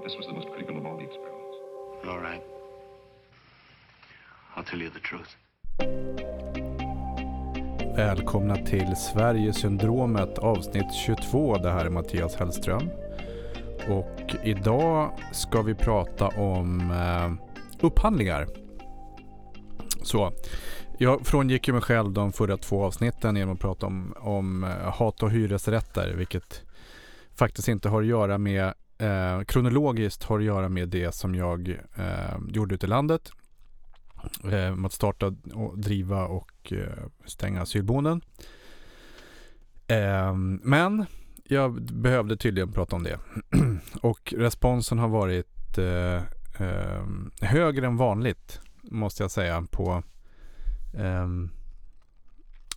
[0.00, 1.56] But this was the most critical of all the experiments.
[2.08, 2.42] All right.
[4.56, 5.36] I'll tell you the truth.
[7.96, 11.58] Välkomna till Sverigesyndromet avsnitt 22.
[11.58, 12.90] Det här är Mattias Hellström.
[13.88, 17.32] Och idag ska vi prata om eh,
[17.86, 18.48] upphandlingar.
[20.02, 20.32] Så,
[20.98, 24.70] jag frångick ju mig själv de förra två avsnitten genom att prata om, om eh,
[24.70, 26.62] hat och hyresrätter, vilket
[27.34, 31.68] faktiskt inte har att göra med, eh, kronologiskt har att göra med det som jag
[31.94, 33.32] eh, gjorde ute i landet.
[34.44, 38.20] Eh, med att starta, och driva och eh, stänga asylboenden.
[39.86, 41.06] Eh, men
[41.44, 43.18] jag behövde tydligen prata om det.
[44.02, 46.16] och responsen har varit eh,
[46.66, 47.04] eh,
[47.40, 50.02] högre än vanligt, måste jag säga, på
[50.94, 51.28] eh,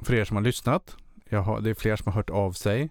[0.01, 0.97] för er som har lyssnat.
[1.31, 2.89] Har, det är fler som har hört av sig.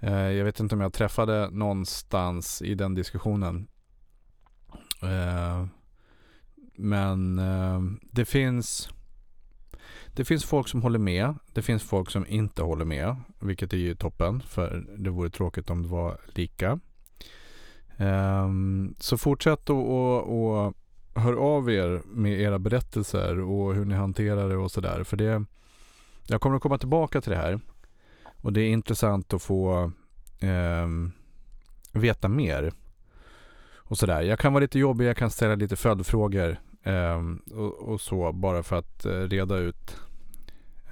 [0.00, 3.68] Eh, jag vet inte om jag träffade någonstans i den diskussionen.
[5.02, 5.66] Eh,
[6.76, 7.80] men eh,
[8.12, 8.88] det finns
[10.06, 11.34] det finns folk som håller med.
[11.52, 13.16] Det finns folk som inte håller med.
[13.38, 14.40] Vilket är ju toppen.
[14.40, 16.80] För det vore tråkigt om det var lika.
[18.98, 20.74] Så fortsätt att
[21.14, 25.04] hör av er med era berättelser och hur ni hanterar det och sådär.
[25.04, 25.44] För det,
[26.26, 27.60] jag kommer att komma tillbaka till det här.
[28.40, 29.92] Och det är intressant att få
[30.40, 30.88] eh,
[31.92, 32.72] veta mer.
[33.76, 34.22] Och sådär.
[34.22, 37.22] Jag kan vara lite jobbig, jag kan ställa lite följdfrågor eh,
[37.54, 39.96] och, och, så bara för att eh, reda ut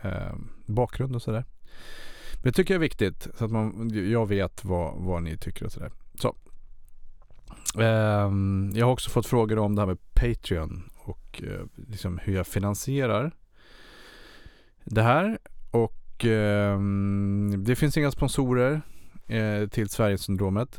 [0.03, 0.35] eh,
[0.67, 1.45] bakgrund och sådär.
[2.35, 5.65] Men det tycker jag är viktigt så att man, jag vet vad, vad ni tycker
[5.65, 5.93] och sådär.
[6.15, 6.35] Så
[7.81, 12.35] ehm, jag har också fått frågor om det här med Patreon och eh, liksom hur
[12.35, 13.33] jag finansierar
[14.85, 15.39] det här.
[15.71, 18.81] Och um, det finns inga sponsorer
[19.27, 20.79] eh, till Sverigesyndromet.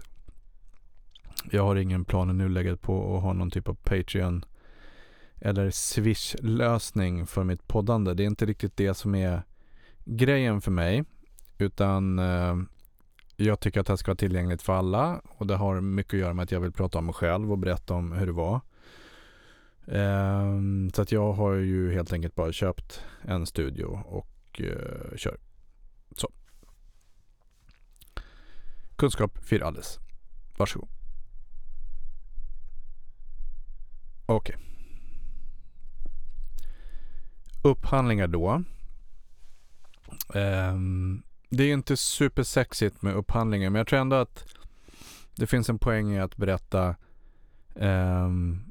[1.51, 4.45] Jag har ingen plan i nuläget på att ha någon typ av Patreon
[5.41, 8.13] eller Swish-lösning för mitt poddande.
[8.13, 9.41] Det är inte riktigt det som är
[10.05, 11.03] grejen för mig.
[11.57, 12.55] Utan eh,
[13.35, 16.19] jag tycker att det här ska vara tillgängligt för alla och det har mycket att
[16.19, 18.61] göra med att jag vill prata om mig själv och berätta om hur det var.
[19.87, 20.61] Eh,
[20.93, 25.37] så att jag har ju helt enkelt bara köpt en studio och eh, kör.
[26.15, 26.31] Så.
[28.95, 29.99] Kunskap för alles.
[30.57, 30.89] Varsågod.
[34.25, 34.55] Okej.
[34.55, 34.67] Okay.
[37.61, 38.63] Upphandlingar då.
[40.33, 44.45] Um, det är inte supersexigt med upphandlingar men jag tror ändå att
[45.35, 46.95] det finns en poäng i att berätta
[47.75, 48.67] um,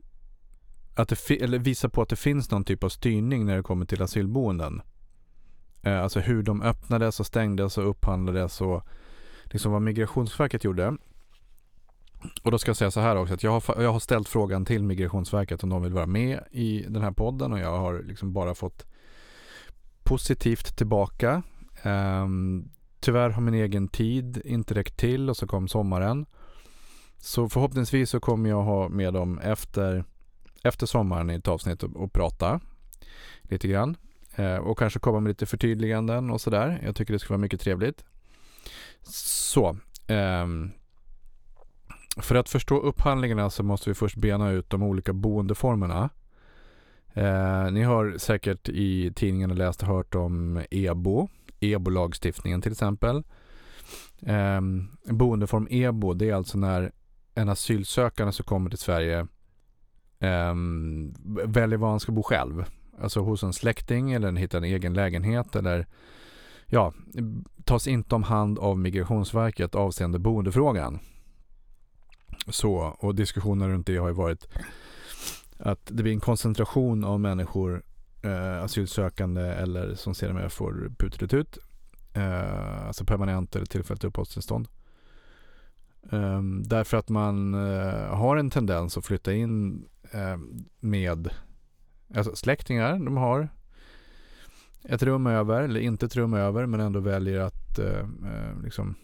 [0.95, 3.87] att det eller visa på att det finns någon typ av styrning när det kommer
[3.87, 4.83] till asylboenden.
[5.87, 8.83] Eh, alltså hur de öppnades och stängdes och upphandlades och
[9.45, 10.97] liksom vad Migrationsverket gjorde.
[12.43, 14.65] Och då ska jag säga så här också att jag har, jag har ställt frågan
[14.65, 18.33] till Migrationsverket om de vill vara med i den här podden och jag har liksom
[18.33, 18.87] bara fått
[20.03, 21.43] positivt tillbaka.
[21.85, 22.71] Um,
[23.01, 26.27] tyvärr har min egen tid inte räckt till och så kom sommaren.
[27.19, 30.05] Så förhoppningsvis så kommer jag ha med dem efter,
[30.63, 32.61] efter sommaren i ett avsnitt och, och prata
[33.43, 33.97] lite grann.
[34.37, 36.81] Eh, och kanske komma med lite förtydliganden och sådär.
[36.85, 38.05] Jag tycker det skulle vara mycket trevligt.
[39.03, 39.77] Så.
[40.07, 40.71] Ehm,
[42.17, 46.11] för att förstå upphandlingarna så måste vi först bena ut de olika boendeformerna.
[47.15, 51.29] Eh, ni har säkert i tidningarna läst och hört om EBO,
[51.61, 53.23] EBO-lagstiftningen till exempel.
[54.21, 54.61] Eh,
[55.05, 56.93] boendeform EBO, det är alltså när
[57.35, 59.27] en asylsökande som kommer till Sverige
[60.19, 60.55] eh,
[61.45, 62.65] väljer var han ska bo själv.
[63.01, 65.87] Alltså hos en släkting eller hittar en egen lägenhet eller
[66.67, 66.93] ja,
[67.65, 70.99] tas inte om hand av Migrationsverket avseende boendefrågan.
[72.49, 74.49] Så, och diskussioner runt det har ju varit
[75.59, 77.83] att det blir en koncentration av människor
[78.23, 81.59] eh, asylsökande eller som sedermera får putelut
[82.13, 84.69] eh, alltså permanent eller tillfälligt uppehållstillstånd.
[86.13, 90.39] Eh, därför att man eh, har en tendens att flytta in eh,
[90.81, 91.31] med
[92.15, 92.93] alltså släktingar.
[92.93, 93.49] De har
[94.85, 98.95] ett rum över, eller inte ett rum över, men ändå väljer att eh, eh liksom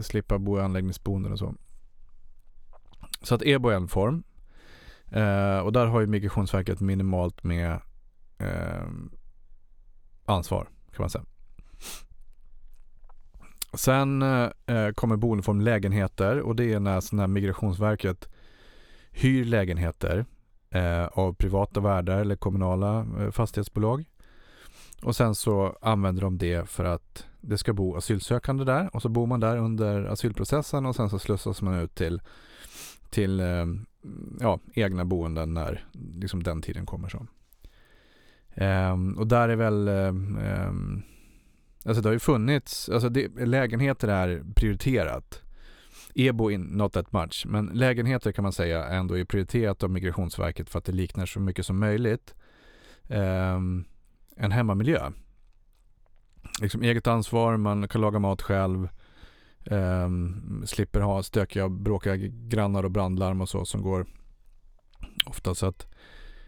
[0.00, 1.54] slippa bo i anläggningsboenden och så.
[3.22, 4.22] Så att EBO är en form.
[5.10, 7.80] Eh, och där har ju Migrationsverket minimalt med
[8.38, 8.86] eh,
[10.24, 11.24] ansvar kan man säga.
[13.74, 18.28] Sen eh, kommer boendeform lägenheter och det är när, när Migrationsverket
[19.10, 20.26] hyr lägenheter
[20.70, 24.04] eh, av privata värdar eller kommunala eh, fastighetsbolag.
[25.02, 29.08] Och sen så använder de det för att det ska bo asylsökande där och så
[29.08, 32.20] bor man där under asylprocessen och sen så slussas man ut till
[33.10, 33.66] till eh,
[34.40, 35.84] ja, egna boenden när
[36.14, 37.08] liksom den tiden kommer.
[37.08, 37.26] så.
[38.54, 41.02] Ehm, och där är väl, eh, ehm,
[41.84, 45.42] alltså det har ju funnits, alltså det, lägenheter är prioriterat.
[46.18, 50.70] EBO in, not that much, men lägenheter kan man säga ändå är prioriterat av Migrationsverket
[50.70, 52.34] för att det liknar så mycket som möjligt
[53.08, 53.60] eh,
[54.36, 55.10] en hemmamiljö.
[56.60, 58.88] Liksom eget ansvar, man kan laga mat själv,
[59.64, 60.08] eh,
[60.64, 64.06] slipper ha stökiga, bråkiga grannar och brandlarm och så som går
[65.26, 65.54] ofta.
[65.54, 65.86] Så att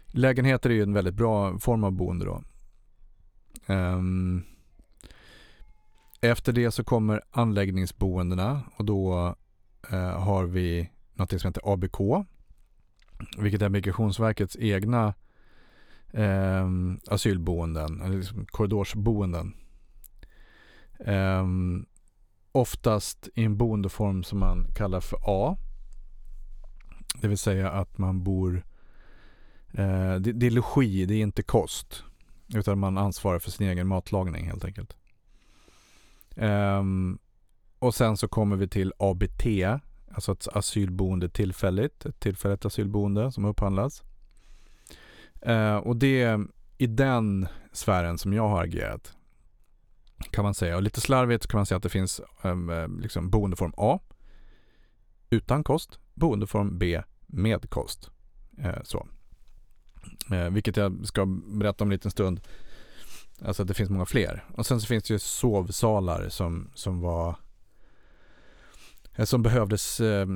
[0.07, 2.43] lägenheter är ju en väldigt bra form av boende då.
[3.73, 4.01] Eh,
[6.21, 9.35] efter det så kommer anläggningsboendena och då
[9.89, 12.25] Eh, har vi något som heter ABK.
[13.37, 15.13] Vilket är Migrationsverkets egna
[16.11, 16.69] eh,
[17.07, 19.53] asylboenden, eller liksom korridorsboenden.
[20.99, 21.45] Eh,
[22.51, 25.57] oftast i en boendeform som man kallar för A.
[27.21, 28.63] Det vill säga att man bor
[29.73, 32.03] Eh, det, det, är logi, det är inte kost.
[32.53, 34.95] Utan man ansvarar för sin egen matlagning helt enkelt.
[36.35, 36.83] Eh,
[37.81, 39.45] och sen så kommer vi till ABT,
[40.11, 44.03] alltså ett asylboende tillfälligt, ett tillfälligt asylboende som upphandlas.
[45.41, 46.47] Eh, och det är
[46.77, 49.13] i den sfären som jag har agerat.
[50.31, 50.75] Kan man säga.
[50.75, 53.99] Och lite slarvigt kan man säga att det finns ehm, ehm, liksom boendeform A
[55.29, 58.11] utan kost, boendeform B med kost.
[58.57, 59.07] Eh, så.
[60.31, 62.41] Eh, vilket jag ska berätta om en liten stund.
[63.45, 64.45] Alltså att det finns många fler.
[64.55, 67.35] Och sen så finns det ju sovsalar som, som var
[69.15, 70.27] Eh, som behövdes eh,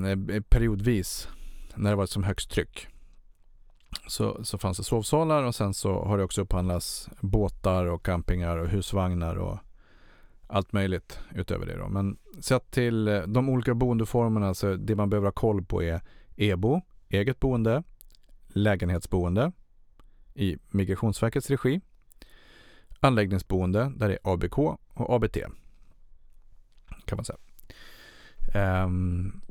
[0.50, 1.28] periodvis
[1.76, 2.88] när det var som högst tryck.
[4.08, 8.58] Så, så fanns det sovsalar och sen så har det också upphandlats båtar och campingar
[8.58, 9.58] och husvagnar och
[10.48, 11.88] allt möjligt utöver det då.
[11.88, 16.02] Men sett till eh, de olika boendeformerna så det man behöver ha koll på är
[16.36, 17.84] EBO, eget boende,
[18.48, 19.52] lägenhetsboende
[20.34, 21.82] i Migrationsverkets regi,
[23.00, 24.58] anläggningsboende där det är ABK
[24.94, 25.38] och ABT
[27.06, 27.38] kan man säga.
[28.56, 29.42] Um,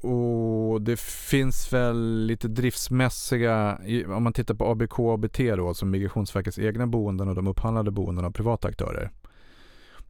[0.00, 5.90] och det finns väl lite driftsmässiga, om man tittar på ABK och ABT då, som
[5.90, 9.10] Migrationsverkets egna boenden och de upphandlade boenden av privata aktörer,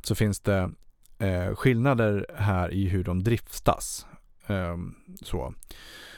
[0.03, 0.71] så finns det
[1.19, 4.07] eh, skillnader här i hur de driftas.
[4.47, 4.77] Eh,
[5.23, 5.55] så.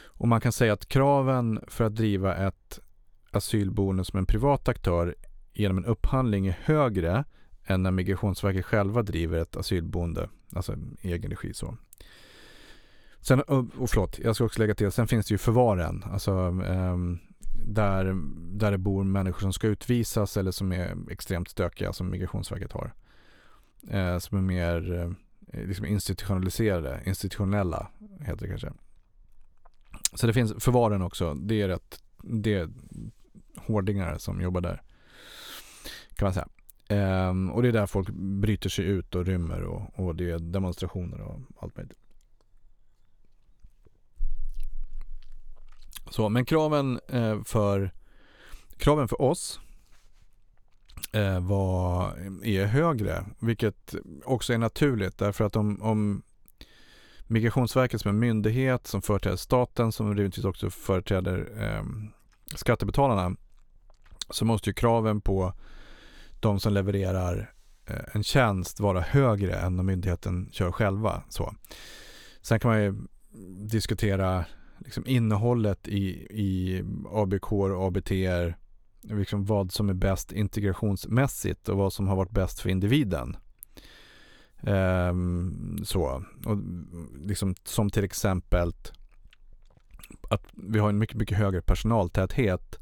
[0.07, 2.81] Och man kan säga att kraven för att driva ett
[3.31, 5.15] asylboende som en privat aktör
[5.53, 7.25] genom en upphandling är högre
[7.67, 11.55] än när Migrationsverket själva driver ett asylboende, alltså i egen regi.
[11.55, 11.77] Så.
[13.27, 17.19] Sen, och förlåt, jag ska också lägga till, sen finns det ju förvaren, alltså um,
[17.67, 18.17] där,
[18.59, 22.95] där det bor människor som ska utvisas eller som är extremt stökiga som Migrationsverket har.
[23.95, 25.13] Uh, som är mer uh,
[25.67, 27.89] liksom institutionaliserade, institutionella
[28.21, 28.73] heter det kanske.
[30.15, 31.35] Så det finns förvaren också.
[31.35, 32.69] Det är rätt, det är
[33.57, 34.83] hårdingar som jobbar där.
[36.15, 36.49] Kan man säga.
[37.29, 40.39] Um, och det är där folk bryter sig ut och rymmer och, och det är
[40.39, 41.99] demonstrationer och allt möjligt.
[46.11, 47.91] Så, men kraven eh, för
[48.77, 49.61] kraven för oss
[51.13, 52.13] eh, var,
[52.45, 53.95] är högre, vilket
[54.25, 56.23] också är naturligt därför att om, om
[57.29, 61.85] Migrationsverket som en myndighet som företräder staten som rimligtvis också företräder eh,
[62.55, 63.37] skattebetalarna
[64.31, 65.53] så måste ju kraven på
[66.41, 67.53] de som levererar
[67.87, 71.23] eh, en tjänst vara högre än om myndigheten kör själva.
[71.29, 71.55] Så.
[72.43, 72.95] Sen kan man ju
[73.69, 74.45] diskutera
[74.79, 78.11] liksom innehållet i, i ABK och ABT,
[79.03, 83.37] liksom vad som är bäst integrationsmässigt och vad som har varit bäst för individen.
[84.61, 86.25] Ehm, så.
[86.45, 86.59] Och
[87.21, 88.73] liksom, som till exempel
[90.31, 92.79] att vi har en mycket, mycket högre personaltäthet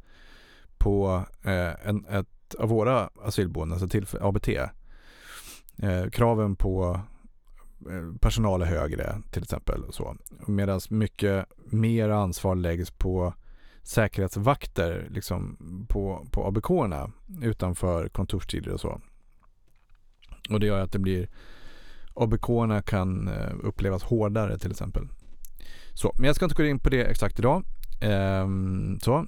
[0.78, 4.48] på eh, en, ett av våra asylboenden, alltså till ABT.
[5.78, 7.00] Eh, kraven på
[7.90, 9.84] Eh, personal är högre till exempel.
[10.46, 13.34] Medan mycket mer ansvar läggs på
[13.82, 15.56] säkerhetsvakter liksom
[15.88, 17.10] på, på ABK-erna
[17.42, 19.00] utanför kontorstider och så.
[20.50, 21.28] Och det gör att det blir
[22.14, 25.08] ABK-erna kan eh, upplevas hårdare till exempel.
[25.92, 27.64] Så, men jag ska inte gå in på det exakt idag.
[28.00, 29.26] Ehm, så.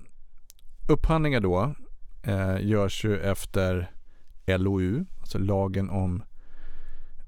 [0.89, 1.75] Upphandlingar då
[2.23, 3.91] eh, görs ju efter
[4.47, 6.23] LOU, alltså lagen om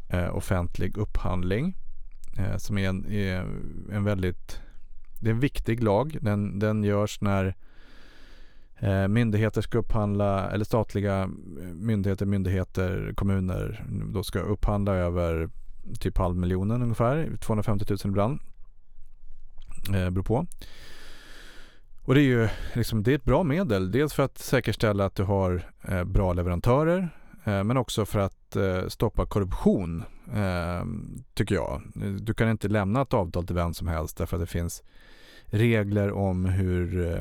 [0.09, 1.77] Eh, offentlig upphandling.
[2.39, 3.45] Eh, som är en, är
[3.93, 4.61] en väldigt,
[5.21, 6.19] det är en viktig lag.
[6.21, 7.55] Den, den görs när
[8.79, 11.31] eh, myndigheter ska upphandla, eller statliga
[11.75, 15.51] myndigheter, myndigheter, kommuner då ska upphandla över
[16.01, 18.41] typ halv miljonen ungefär, 250 000 ibland.
[19.95, 20.47] Eh, beror på.
[22.03, 23.91] Och det är ju liksom, det är ett bra medel.
[23.91, 27.09] Dels för att säkerställa att du har eh, bra leverantörer
[27.49, 30.85] Eh, men också för att eh, stoppa korruption eh,
[31.35, 31.83] tycker jag.
[32.21, 34.83] Du kan inte lämna ett avtal till vem som helst därför att det finns
[35.47, 37.17] regler om hur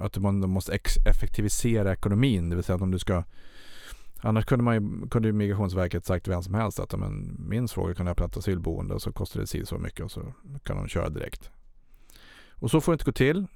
[0.00, 2.50] att man måste effektivisera ekonomin.
[2.50, 3.24] Det vill säga att om du ska
[4.20, 7.68] Annars kunde, man ju, kunde ju Migrationsverket sagt till vem som helst att men, min
[7.68, 10.32] fråga kan öppna ett asylboende och så kostar det si så mycket och så
[10.62, 11.50] kan de köra direkt.
[12.50, 13.46] Och så får det inte gå till.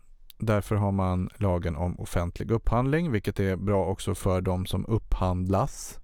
[0.45, 6.01] Därför har man lagen om offentlig upphandling, vilket är bra också för de som upphandlas,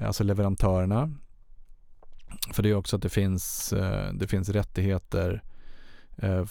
[0.00, 1.10] alltså leverantörerna.
[2.52, 5.42] För det är också att det finns, eh, det finns rättigheter
[6.16, 6.44] eh,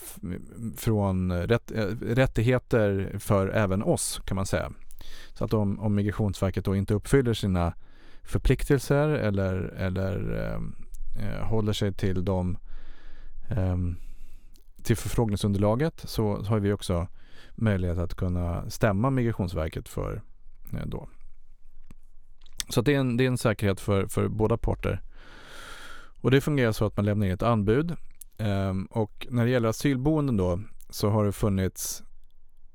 [0.77, 4.71] från rätt, eh, rättigheter för även oss kan man säga.
[5.33, 7.73] Så att om, om Migrationsverket då inte uppfyller sina
[8.23, 10.43] förpliktelser eller, eller
[11.19, 12.57] eh, håller sig till de
[13.49, 13.77] eh,
[14.83, 17.07] till förfrågningsunderlaget så har vi också
[17.55, 20.21] möjlighet att kunna stämma Migrationsverket för
[20.73, 21.09] eh, då.
[22.69, 25.01] Så det är, en, det är en säkerhet för, för båda parter.
[26.21, 27.95] Och det fungerar så att man lämnar in ett anbud.
[28.37, 30.59] Ehm, och när det gäller asylboenden då
[30.89, 32.03] så har det funnits,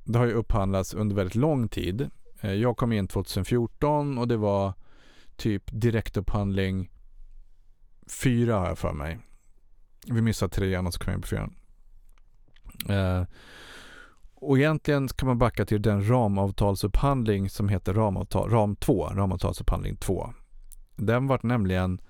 [0.04, 2.10] det har ju upphandlats under väldigt lång tid.
[2.40, 4.72] Ehm, jag kom in 2014 och det var
[5.36, 6.90] typ direktupphandling
[8.22, 9.18] fyra har jag för mig.
[10.06, 11.54] Vi missade trean och så kom jag in på fyran.
[12.90, 13.25] Eh,
[14.35, 20.35] och egentligen kan man backa till den ramavtalsupphandling som heter ramavtal, ram 2, ramavtalsupphandling 2.
[20.97, 22.00] Den var nämligen,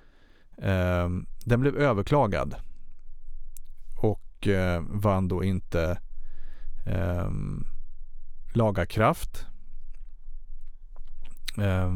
[0.58, 1.08] eh,
[1.44, 2.54] den blev överklagad
[4.02, 5.98] och eh, vann då inte
[6.86, 7.30] eh,
[8.54, 9.46] laga kraft.
[11.58, 11.92] Eh,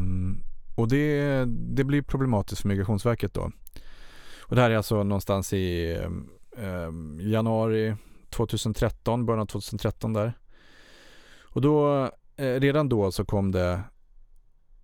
[0.75, 3.51] och det, det blir problematiskt för Migrationsverket då.
[4.41, 5.97] Och det här är alltså någonstans i
[6.57, 7.97] eh, januari
[8.31, 10.33] 2013, början av 2013 där.
[11.43, 12.05] Och då,
[12.37, 13.83] eh, redan då så kom det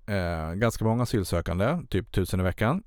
[0.06, 2.82] eh, ganska många asylsökande, typ tusen i veckan.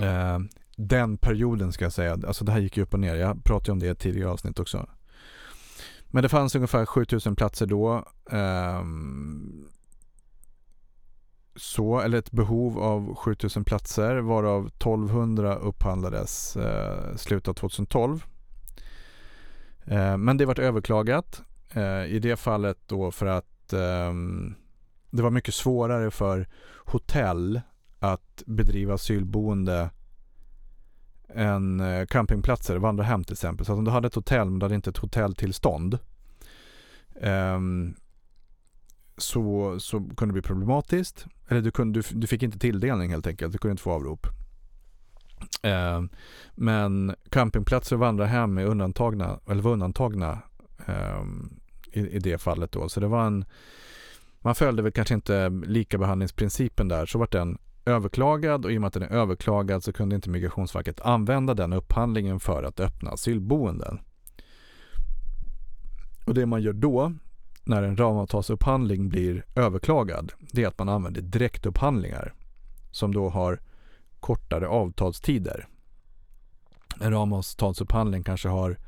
[0.00, 0.38] Eh,
[0.76, 3.14] den perioden ska jag säga, alltså det här gick ju upp och ner.
[3.14, 4.88] Jag pratade om det i ett tidigare avsnitt också.
[6.06, 8.04] Men det fanns ungefär 7000 platser då.
[8.30, 8.82] Eh,
[11.56, 18.24] så, eller ett behov av 7000 platser varav 1200 upphandlades eh, slutet av 2012.
[19.90, 21.42] Eh, men det vart överklagat
[21.74, 24.54] eh, i det fallet då för att ehm,
[25.10, 26.48] det var mycket svårare för
[26.84, 27.60] hotell
[27.98, 29.90] att bedriva asylboende
[31.34, 33.66] än eh, campingplatser, vandrarhem till exempel.
[33.66, 35.98] Så att om du hade ett hotell men du hade inte ett hotelltillstånd
[37.20, 37.94] ehm,
[39.16, 41.26] så, så kunde det bli problematiskt.
[41.48, 44.26] Eller du, kunde, du, du fick inte tilldelning helt enkelt, du kunde inte få avrop.
[45.62, 46.02] Eh,
[46.54, 50.38] men campingplatser och vandrarhem är undantagna, eller var undantagna
[50.86, 51.22] eh,
[51.92, 52.88] i, i det fallet då.
[52.88, 53.44] Så det var en,
[54.40, 58.88] man följde väl kanske inte likabehandlingsprincipen där, så vart den överklagad och i och med
[58.88, 64.00] att den är överklagad så kunde inte Migrationsverket använda den upphandlingen för att öppna asylboenden.
[66.26, 67.12] Och det man gör då
[67.64, 72.34] när en ramavtalsupphandling blir överklagad, det är att man använder direktupphandlingar
[72.90, 73.60] som då har
[74.20, 75.68] kortare avtalstider.
[77.00, 78.78] En ramavtalsupphandling kanske har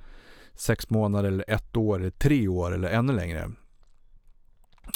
[0.55, 3.51] sex månader eller ett år eller tre år eller ännu längre.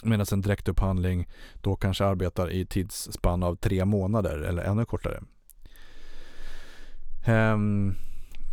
[0.03, 5.23] Medan en direktupphandling då kanske arbetar i tidsspann av tre månader eller ännu kortare.
[7.29, 7.95] Um,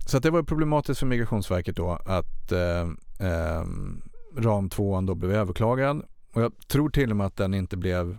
[0.05, 2.93] så att det var problematiskt för Migrationsverket då att uh,
[3.27, 4.01] um,
[4.37, 6.05] ram 2 då blev överklagad.
[6.33, 8.09] Och jag tror till och med att den inte blev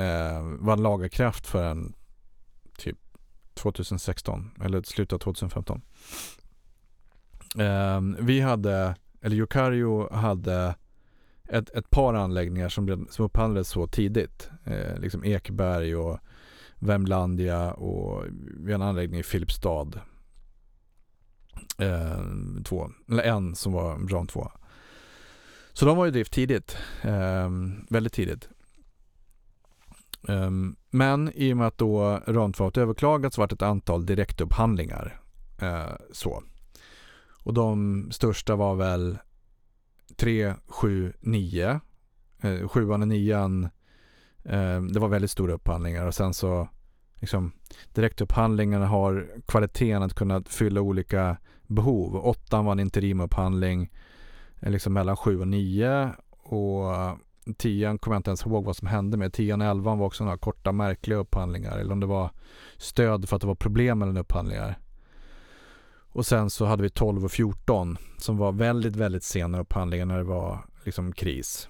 [0.00, 1.94] uh, vann kraft förrän
[3.56, 5.82] 2016 eller slutet av 2015.
[7.58, 10.74] Eh, vi hade, eller Yukario hade
[11.48, 14.50] ett, ett par anläggningar som, som upphandlades så tidigt.
[14.64, 16.18] Eh, liksom Ekberg och
[16.78, 18.24] Vemlandia och
[18.56, 20.00] vi har en anläggning i Filipstad.
[21.78, 22.24] Eh,
[22.64, 24.52] två, eller en som var ram 2.
[25.72, 27.50] Så de var i drift tidigt, eh,
[27.88, 28.48] väldigt tidigt.
[30.28, 35.20] Um, men i och med att då ramtvånget överklagats vart ett antal direktupphandlingar.
[35.62, 36.42] Uh, så.
[37.44, 39.18] Och de största var väl
[40.16, 41.80] 3, 7, 9.
[42.44, 43.64] Uh, sjuan och nian,
[44.46, 46.68] uh, det var väldigt stora upphandlingar och sen så
[47.20, 47.52] liksom
[47.94, 52.16] direktupphandlingarna har kvaliteten att kunna fylla olika behov.
[52.16, 53.90] Åttan var en interimupphandling
[54.60, 56.84] eh, liksom mellan 7 och 9 och
[57.54, 59.32] tian kommer jag inte ens ihåg vad som hände med.
[59.32, 62.30] Tian och elvan var också några korta märkliga upphandlingar eller om det var
[62.76, 64.78] stöd för att det var problem mellan upphandlingar.
[66.16, 70.18] Och sen så hade vi 12 och 14 som var väldigt, väldigt sena upphandlingar när
[70.18, 71.68] det var liksom kris.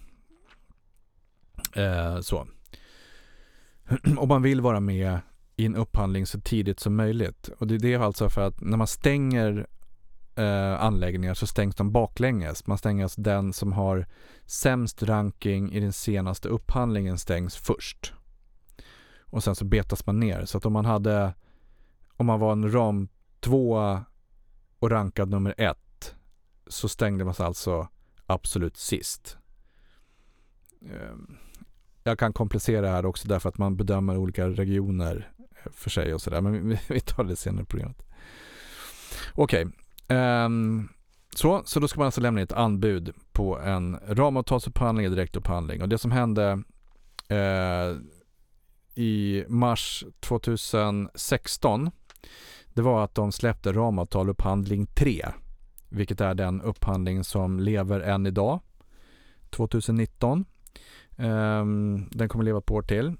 [1.72, 2.46] Eh, så.
[4.16, 5.18] Om man vill vara med
[5.56, 7.48] i en upphandling så tidigt som möjligt.
[7.58, 9.66] Och det är det alltså för att när man stänger
[10.36, 12.66] eh, anläggningar så stängs de baklänges.
[12.66, 14.06] Man stänger alltså den som har
[14.46, 18.12] sämst ranking i den senaste upphandlingen stängs först.
[19.20, 20.44] Och sen så betas man ner.
[20.44, 21.34] Så att om man hade,
[22.16, 23.08] om man var en ram
[23.40, 23.78] två
[24.78, 26.14] och rankad nummer ett
[26.66, 27.88] så stängde man sig alltså
[28.26, 29.36] absolut sist.
[30.82, 31.36] Ehm,
[32.02, 35.32] jag kan komplicera här också därför att man bedömer olika regioner
[35.70, 36.40] för sig och sådär.
[36.40, 38.02] Men vi tar det senare i programmet.
[39.34, 39.66] Okej.
[39.66, 39.85] Okay.
[40.08, 40.88] Um,
[41.34, 45.82] så, så då ska man alltså lämna ett anbud på en ramavtalsupphandling eller direktupphandling.
[45.82, 46.62] Och det som hände
[47.28, 47.96] eh,
[48.94, 51.90] i mars 2016
[52.76, 55.26] det var att de släppte ramavtal upphandling 3.
[55.88, 58.60] Vilket är den upphandling som lever än idag.
[59.50, 60.44] 2019.
[61.16, 63.14] Um, ehm, den kommer leva ett år till.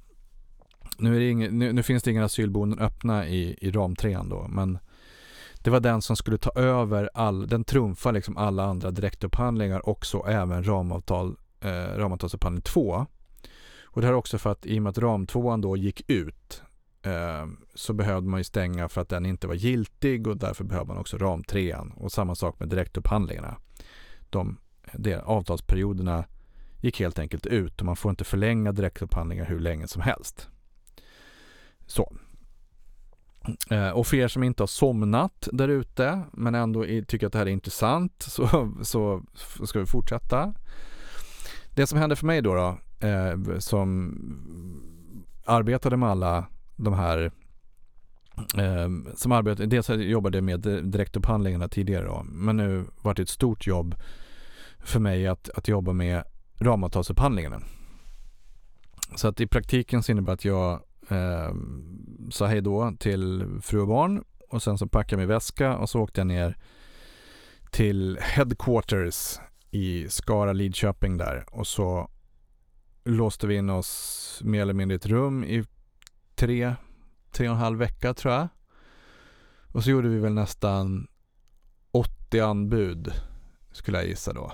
[0.98, 4.18] Nu, är det ing, nu, nu, finns det inga asylboenden öppna i, i ram 3
[4.30, 4.78] då, men
[5.66, 10.06] det var den som skulle ta över all, den trumfar liksom alla andra direktupphandlingar och
[10.06, 13.06] så även ramavtal, eh, ramavtalsupphandling 2.
[13.82, 16.10] Och det här är också för att i och med att ram 2 då gick
[16.10, 16.62] ut
[17.02, 20.88] eh, så behövde man ju stänga för att den inte var giltig och därför behövde
[20.88, 23.56] man också ram 3 och samma sak med direktupphandlingarna.
[24.30, 24.58] De,
[24.92, 26.24] de avtalsperioderna
[26.80, 30.48] gick helt enkelt ut och man får inte förlänga direktupphandlingar hur länge som helst.
[31.86, 32.16] Så.
[33.70, 37.38] Eh, och för er som inte har somnat där ute men ändå tycker att det
[37.38, 39.22] här är intressant så, så
[39.66, 40.54] ska vi fortsätta.
[41.74, 44.14] Det som hände för mig då, då eh, som
[45.44, 47.32] arbetade med alla de här
[48.58, 53.66] eh, som arbetade, dels jobbade med direktupphandlingarna tidigare då, men nu var det ett stort
[53.66, 53.94] jobb
[54.80, 56.24] för mig att, att jobba med
[56.58, 57.60] ramavtalsupphandlingarna.
[59.14, 61.54] Så att i praktiken så innebär att jag eh,
[62.30, 65.90] sa hej då till fru och barn och sen så packade jag min väska och
[65.90, 66.56] så åkte jag ner
[67.70, 69.38] till headquarters
[69.70, 72.10] i Skara, Lidköping där och så
[73.04, 75.64] låste vi in oss mer eller mindre i ett rum i
[76.34, 76.74] tre,
[77.30, 78.48] tre och en halv vecka tror jag.
[79.72, 81.08] Och så gjorde vi väl nästan
[81.90, 83.12] 80 anbud
[83.72, 84.52] skulle jag gissa då.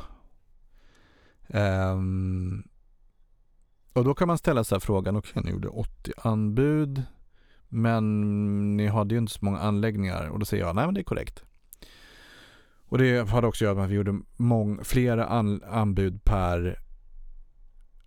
[1.59, 2.69] Um,
[3.93, 7.03] och då kan man ställa sig frågan, okej okay, ni gjorde 80 anbud
[7.69, 11.01] men ni hade ju inte så många anläggningar och då säger jag, nej men det
[11.01, 11.43] är korrekt.
[12.85, 16.79] Och det hade också att göra med att vi gjorde mång, flera an, anbud per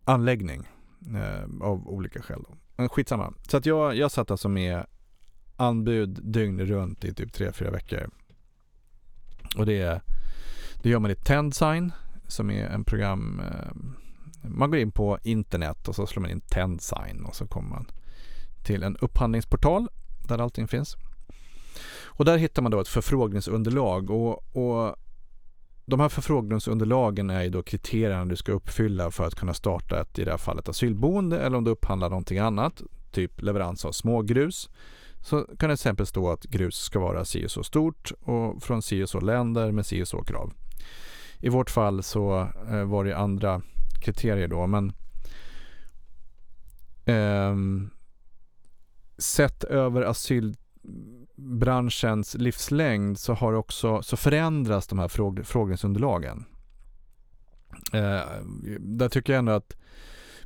[0.03, 0.67] anläggning
[1.15, 2.43] eh, av olika skäl.
[2.47, 2.57] Då.
[2.75, 3.33] Men skitsamma.
[3.47, 4.85] Så att jag, jag satt alltså med
[5.55, 8.09] anbud dygn runt i typ 3-4 veckor.
[9.57, 10.01] Och det,
[10.83, 11.91] det gör man i Tendsign
[12.27, 13.71] som är en program eh,
[14.49, 17.85] man går in på internet och så slår man in Tendsign och så kommer man
[18.63, 19.87] till en upphandlingsportal
[20.27, 20.97] där allting finns.
[22.03, 24.95] Och där hittar man då ett förfrågningsunderlag och, och
[25.85, 30.19] de här förfrågningsunderlagen är ju då kriterierna du ska uppfylla för att kunna starta ett,
[30.19, 32.81] i det här fallet, asylboende eller om du upphandlar någonting annat,
[33.11, 34.69] typ leverans av smågrus.
[35.21, 38.63] Så kan det till exempel stå att grus ska vara si och så stort och
[38.63, 40.53] från si och så länder med si och så krav.
[41.39, 43.61] I vårt fall så eh, var det andra
[44.05, 44.93] kriterier då men
[47.05, 47.55] eh,
[49.17, 50.55] sett över asyl
[51.35, 56.45] branschens livslängd så har också så förändras de här fråg, frågningsunderlagen.
[57.93, 58.21] Eh,
[58.79, 59.77] där tycker jag ändå att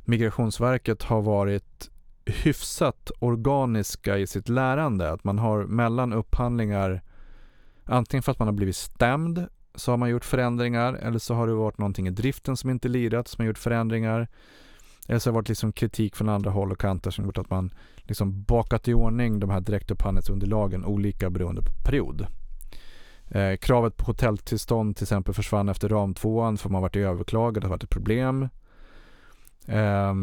[0.04, 1.90] Migrationsverket har varit
[2.24, 5.10] hyfsat organiska i sitt lärande.
[5.10, 7.02] Att man har mellan upphandlingar
[7.84, 11.46] antingen för att man har blivit stämd så har man gjort förändringar eller så har
[11.46, 14.28] det varit någonting i driften som inte lirat som har gjort förändringar.
[15.08, 17.50] Eller så har det varit liksom kritik från andra håll och kanter som gjort att
[17.50, 17.70] man
[18.02, 22.26] liksom bakat i ordning de här direktupphandlingsunderlagen olika beroende på period.
[23.28, 27.70] Eh, kravet på hotelltillstånd till exempel försvann efter ramtvåan för man varit överklagad, det har
[27.70, 28.48] varit ett problem.
[29.66, 30.14] Eh,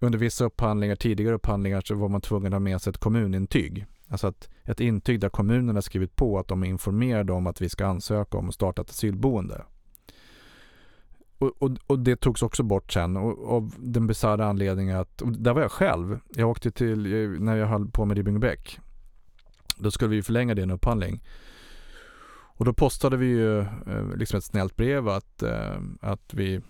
[0.00, 3.86] under vissa upphandlingar, tidigare upphandlingar, så var man tvungen att ha med sig ett kommunintyg.
[4.08, 7.60] Alltså att ett intyg där kommunen har skrivit på att de är informerade om att
[7.60, 9.64] vi ska ansöka om att starta ett asylboende.
[11.38, 15.54] Och, och, och, det togs också bort sen och, av den bisarra anledningen att, där
[15.54, 16.18] var jag själv.
[16.28, 16.98] Jag åkte till,
[17.40, 18.78] när jag höll på med Ribbingebäck.
[19.76, 21.22] Då skulle vi förlänga det en upphandling.
[22.56, 26.60] Och då postade vi ju eh, liksom ett snällt brev att, eh, att vi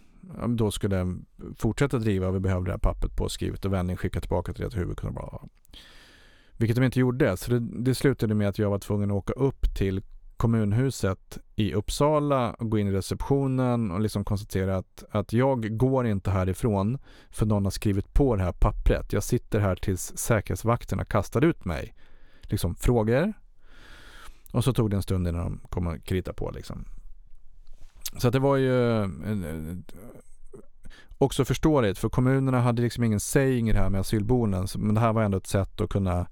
[0.49, 1.17] då skulle
[1.57, 5.19] fortsätta driva, vi behövde det här pappret påskrivet och vändning skicka tillbaka till det huvudkund.
[6.57, 7.37] Vilket de inte gjorde.
[7.37, 10.03] Så det, det slutade med att jag var tvungen att åka upp till
[10.37, 16.07] kommunhuset i Uppsala och gå in i receptionen och liksom konstatera att, att jag går
[16.07, 16.99] inte härifrån
[17.31, 19.13] för någon har skrivit på det här pappret.
[19.13, 21.95] Jag sitter här tills säkerhetsvakterna kastar ut mig.
[22.43, 23.33] Liksom frågor.
[24.53, 26.85] Och så tog det en stund innan de kom och krita på liksom.
[28.19, 29.03] Så att det var ju
[31.19, 34.67] också förståeligt för kommunerna hade liksom ingen saying i det här med asylboenden.
[34.77, 36.27] Men det här var ändå ett sätt att kunna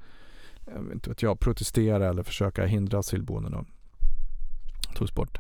[0.67, 3.67] jag inte vet jag, protestera eller försöka hindra asylboenden och
[4.95, 5.39] togs bort.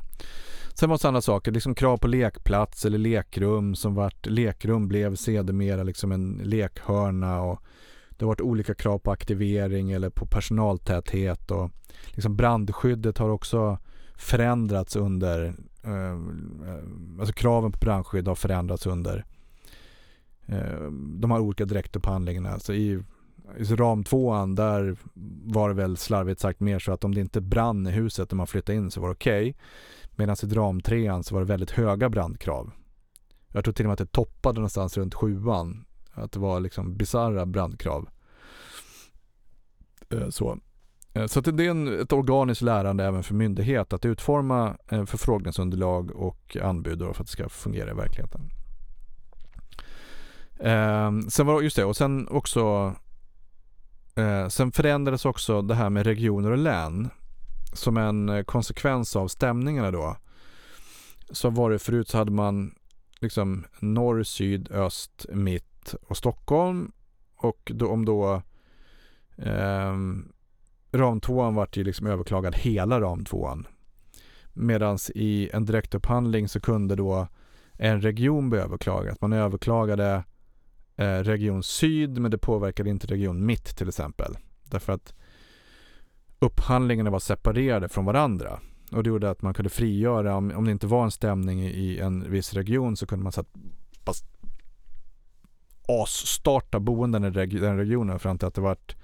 [0.75, 5.16] Sen var det andra saker, liksom krav på lekplats eller lekrum som vart, lekrum blev
[5.16, 7.62] sedermera liksom en lekhörna och
[8.11, 11.70] det har varit olika krav på aktivering eller på personaltäthet och
[12.07, 13.79] liksom brandskyddet har också
[14.16, 19.25] förändrats under, Ehm, alltså kraven på brandskydd har förändrats under
[20.47, 20.90] eh,
[21.21, 22.51] de här olika direktupphandlingarna.
[22.51, 23.03] Alltså i
[23.57, 24.97] i ram tvåan, där
[25.45, 28.37] var det väl slarvigt sagt mer så att om det inte brann i huset när
[28.37, 29.51] man flyttade in så var det okej.
[29.51, 29.55] Okay.
[30.16, 32.71] Medan i ram trean så var det väldigt höga brandkrav.
[33.49, 35.85] Jag tror till och med att det toppade någonstans runt sjuan.
[36.12, 38.09] Att det var liksom bisarra brandkrav.
[40.11, 40.59] Eh, så.
[41.14, 46.11] Eh, så det är en, ett organiskt lärande även för myndighet att utforma eh, förfrågningsunderlag
[46.11, 48.51] och anbud för att det ska fungera i verkligheten.
[50.61, 52.94] Ehm, sen var just det och sen också
[54.14, 57.11] Eh, sen förändrades också det här med regioner och län
[57.72, 60.16] som en eh, konsekvens av stämningarna då.
[61.31, 62.75] Så var det förut så hade man
[63.20, 66.92] liksom norr, syd, öst, mitt och Stockholm.
[67.37, 68.42] Och då, om då
[69.37, 69.96] eh,
[70.92, 73.66] Ramtvåan vart ju liksom överklagad hela ramtvåan.
[74.52, 77.28] Medan i en direktupphandling så kunde då
[77.72, 79.16] en region bli överklagad.
[79.20, 80.24] Man överklagade
[80.96, 84.37] Eh, region syd men det påverkade inte region mitt till exempel.
[84.64, 85.14] Därför att
[86.38, 88.61] upphandlingarna var separerade från varandra.
[88.92, 91.98] Och det gjorde att man kunde frigöra, om, om det inte var en stämning i
[91.98, 93.44] en viss region så kunde man så
[95.88, 98.96] asstarta boenden i den regionen fram till att det vart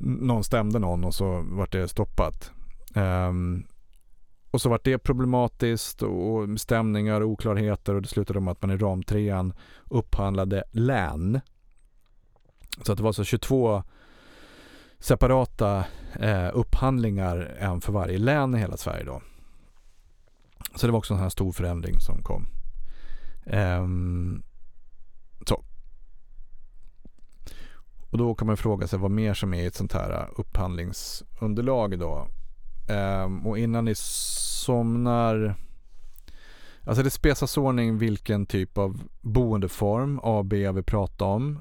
[0.00, 2.50] någon stämde någon och så vart det stoppat.
[2.94, 3.66] Um,
[4.50, 8.70] och så vart det problematiskt och stämningar och oklarheter och det slutade med att man
[8.70, 9.52] i ramtrean
[9.90, 11.40] upphandlade län.
[12.82, 13.82] Så att det var så 22
[14.98, 15.84] separata
[16.20, 19.22] eh, upphandlingar, en för varje län i hela Sverige då.
[20.74, 22.46] Så det var också en sån här stor förändring som kom.
[23.46, 24.42] Um,
[25.46, 25.64] så.
[28.10, 30.40] Och då kan man fråga sig vad mer som är i ett sånt här äh,
[30.40, 32.28] upphandlingsunderlag då.
[32.88, 35.56] Ehm, och innan ni somnar
[36.84, 41.58] Alltså det spesas ordning vilken typ av boendeform A och B jag vill prata om.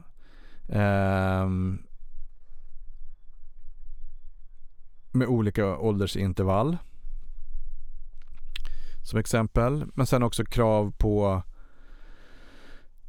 [0.69, 1.79] Ehm,
[5.11, 6.77] med olika åldersintervall.
[9.03, 9.85] Som exempel.
[9.93, 11.41] Men sen också krav på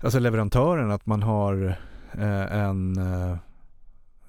[0.02, 1.78] alltså leverantören att man har
[2.12, 3.32] Eh, en eh,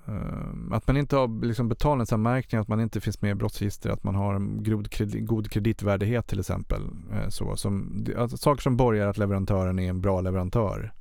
[0.08, 4.04] eh, att man inte har liksom betalningsanmärkning, att man inte finns med i brottsregister, att
[4.04, 6.82] man har en god, kredit, god kreditvärdighet till exempel.
[7.14, 10.94] Eh, så, som, alltså, saker som borgar att leverantören är en bra leverantör.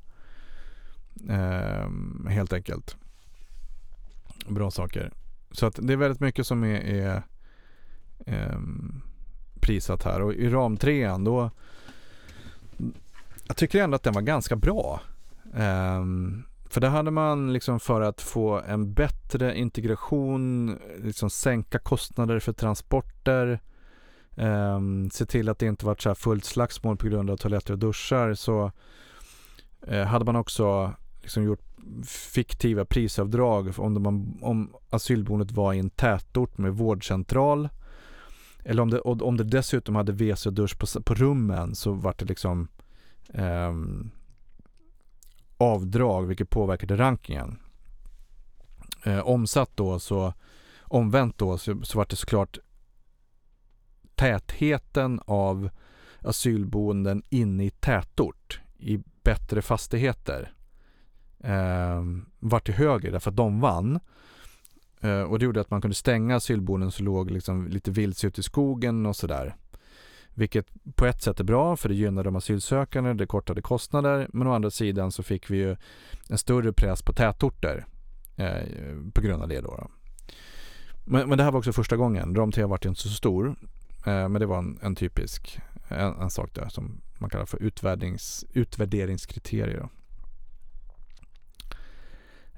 [1.28, 1.88] Eh,
[2.28, 2.96] helt enkelt.
[4.48, 5.12] Bra saker.
[5.50, 7.22] Så att det är väldigt mycket som är, är
[8.26, 8.58] eh,
[9.60, 10.22] prisat här.
[10.22, 11.50] Och i ramtrean då
[13.48, 15.00] jag tycker ändå att den var ganska bra.
[15.52, 22.38] Um, för det hade man liksom för att få en bättre integration, liksom sänka kostnader
[22.38, 23.60] för transporter,
[24.36, 24.80] eh,
[25.12, 27.78] se till att det inte varit så här fullt slagsmål på grund av toaletter och
[27.78, 28.72] duschar så
[29.86, 31.64] eh, hade man också liksom gjort
[32.06, 37.68] fiktiva prisavdrag om, de, om asylboendet var i en tätort med vårdcentral.
[38.64, 42.14] Eller om det, om det dessutom hade WC och dusch på, på rummen så var
[42.18, 42.68] det liksom
[43.34, 43.72] eh,
[45.58, 47.58] avdrag vilket påverkade rankingen.
[49.04, 50.34] Eh, omsatt då så
[50.82, 52.58] omvänt då så, så var det såklart
[54.14, 55.70] tätheten av
[56.22, 60.52] asylboenden inne i tätort i bättre fastigheter
[61.38, 62.02] eh,
[62.38, 64.00] var till höger därför att de vann.
[65.00, 68.40] Eh, och det gjorde att man kunde stänga asylboenden som låg liksom lite vilse ute
[68.40, 69.56] i skogen och sådär.
[70.38, 74.28] Vilket på ett sätt är bra för det gynnar de asylsökande, det kortade kostnader.
[74.32, 75.76] Men å andra sidan så fick vi ju
[76.28, 77.86] en större press på tätorter
[78.36, 78.62] eh,
[79.14, 79.90] på grund av det då.
[81.04, 82.34] Men, men, det här var också första gången.
[82.34, 83.56] Rom 3 varit inte så stor.
[84.06, 87.62] Eh, men det var en, en typisk en, en, sak där som man kallar för
[87.62, 89.88] utvärderings, utvärderingskriterier.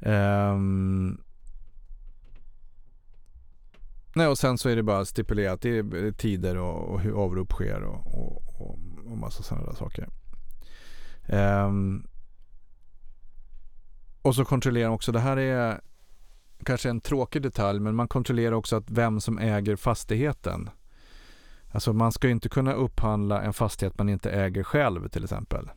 [0.01, 1.21] Um,
[4.14, 5.61] Nej, och sen så är det bara stipulerat.
[5.61, 9.75] Det är tider och, och hur avrop sker och, och, och, och massa sådana där
[9.75, 10.09] saker.
[11.29, 12.07] Um,
[14.23, 15.81] och så kontrollerar också, det här är
[16.64, 20.70] kanske en tråkig detalj, men man kontrollerar också att vem som äger fastigheten.
[21.73, 25.70] Alltså man ska inte kunna upphandla en fastighet man inte äger själv till exempel.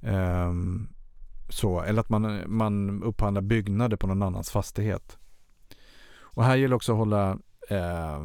[0.00, 0.88] Um,
[1.48, 5.18] så, eller att man, man upphandlar byggnader på någon annans fastighet.
[6.32, 7.38] Och här gäller också att hålla
[7.68, 8.20] eh,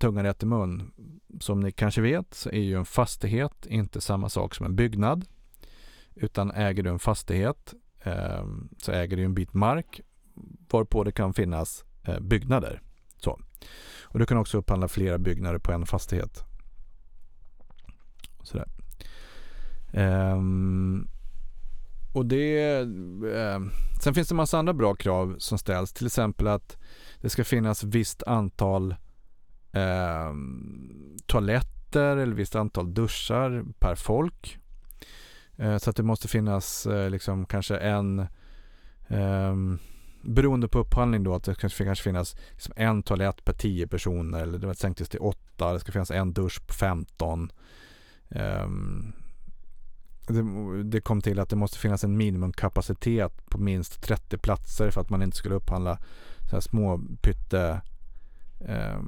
[0.00, 0.92] tungan rätt i mun.
[1.40, 5.24] Som ni kanske vet så är ju en fastighet inte samma sak som en byggnad.
[6.14, 8.46] Utan äger du en fastighet eh,
[8.78, 10.00] så äger du en bit mark
[10.70, 12.82] varpå det kan finnas eh, byggnader.
[13.16, 13.40] Så.
[14.02, 16.44] Och du kan också upphandla flera byggnader på en fastighet.
[18.42, 18.68] Sådär.
[19.92, 21.08] Um,
[22.12, 22.74] och det,
[23.34, 23.60] eh,
[24.02, 25.92] sen finns det en massa andra bra krav som ställs.
[25.92, 26.76] Till exempel att
[27.20, 28.94] det ska finnas visst antal
[29.72, 30.32] eh,
[31.26, 34.58] toaletter eller visst antal duschar per folk.
[35.56, 38.18] Eh, så att det måste finnas eh, liksom kanske en
[39.08, 39.56] eh,
[40.22, 44.42] beroende på upphandling då att det kanske, kanske finnas liksom en toalett per tio personer
[44.42, 45.72] eller det sänktes till åtta.
[45.72, 47.52] Det ska finnas en dusch på 15.
[48.28, 49.21] Um, eh,
[50.26, 55.00] det, det, kom till att det måste finnas en minimumkapacitet på minst 30 platser för
[55.00, 55.98] att man inte skulle upphandla
[56.50, 57.80] så här små pytte
[58.60, 59.00] eh,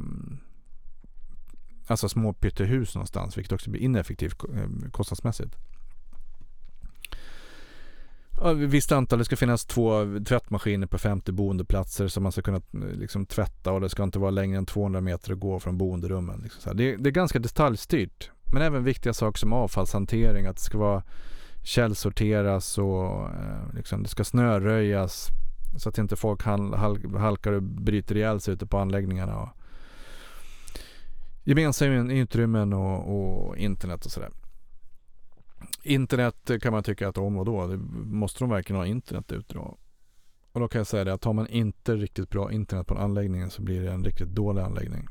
[1.86, 5.56] alltså små pyttehus någonstans vilket också blir ineffektivt ehm, kostnadsmässigt.
[8.54, 9.92] Visst antal, det ska finnas två
[10.26, 14.18] tvättmaskiner på 50 boendeplatser som man ska kunna eh, liksom, tvätta och det ska inte
[14.18, 16.40] vara längre än 200 meter att gå från boenderummen.
[16.42, 18.30] Liksom det, det, är ganska detaljstyrt.
[18.54, 21.02] Men även viktiga saker som avfallshantering, att det ska vara
[21.62, 25.28] källsorteras och eh, liksom, det ska snöröjas
[25.76, 29.36] så att inte folk halkar och bryter ihjäl sig ute på anläggningarna.
[29.36, 29.48] Och
[31.44, 34.30] gemensamma utrymmen och, och internet och sådär.
[35.82, 39.54] Internet kan man tycka att om och då, det måste de verkligen ha internet ute
[39.54, 39.78] då?
[40.52, 43.00] Och då kan jag säga det att har man inte riktigt bra internet på en
[43.00, 45.08] anläggning så blir det en riktigt dålig anläggning.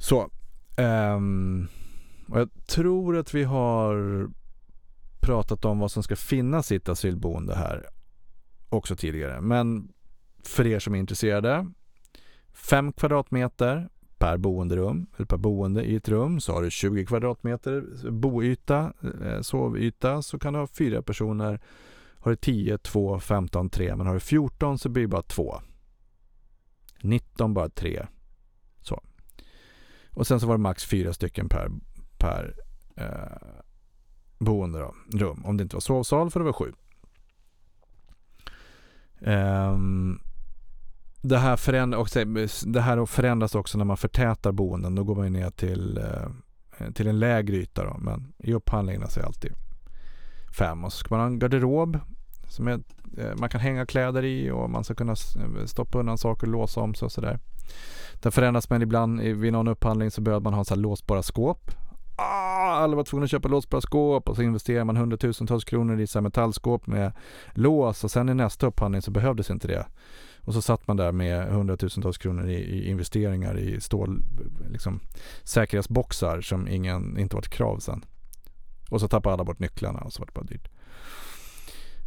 [0.00, 0.30] Så.
[0.76, 1.68] Um,
[2.28, 4.28] och jag tror att vi har
[5.20, 7.86] pratat om vad som ska finnas i ett asylboende här
[8.68, 9.40] också tidigare.
[9.40, 9.88] Men
[10.44, 11.66] för er som är intresserade.
[12.52, 18.10] 5 kvadratmeter per boenderum, eller per boende i ett rum så har du 20 kvadratmeter
[18.10, 18.92] boyta,
[19.24, 21.60] eh, sovyta så kan du ha fyra personer.
[22.18, 25.60] Har du 10, 2, 15, 3 men har du 14 så blir det bara 2.
[27.02, 28.06] 19 bara 3.
[30.14, 31.70] Och sen så var det max fyra stycken per,
[32.18, 32.54] per
[32.96, 33.64] eh,
[34.38, 35.44] boende då, rum.
[35.44, 36.72] Om det inte var sovsal för det var sju.
[39.20, 40.20] Um,
[41.22, 42.24] det här, också,
[42.66, 44.94] det här förändras också när man förtätar boenden.
[44.94, 47.84] Då går man ner till, eh, till en lägre yta.
[47.84, 47.96] Då.
[47.98, 49.52] Men i upphandlingarna så är det alltid
[50.58, 50.84] fem.
[50.84, 51.98] Och så ska man ha en garderob
[52.48, 52.80] som är,
[53.18, 56.52] eh, man kan hänga kläder i och man ska kunna eh, stoppa undan saker och
[56.52, 57.38] låsa om sig och sådär.
[58.14, 61.70] Där förändras men ibland vid någon upphandling så behöver man ha så här låsbara skåp.
[62.16, 66.06] Ah, alla var tvungna att köpa låsbara skåp och så investerar man hundratusentals kronor i
[66.06, 67.12] så metallskåp med
[67.54, 69.86] lås och sen i nästa upphandling så behövdes inte det.
[70.44, 74.22] Och så satt man där med hundratusentals kronor i, i investeringar i stål,
[74.70, 75.00] liksom,
[75.42, 78.04] säkerhetsboxar som ingen, inte var ett krav sen.
[78.90, 80.68] Och så tappade alla bort nycklarna och så var det bara dyrt.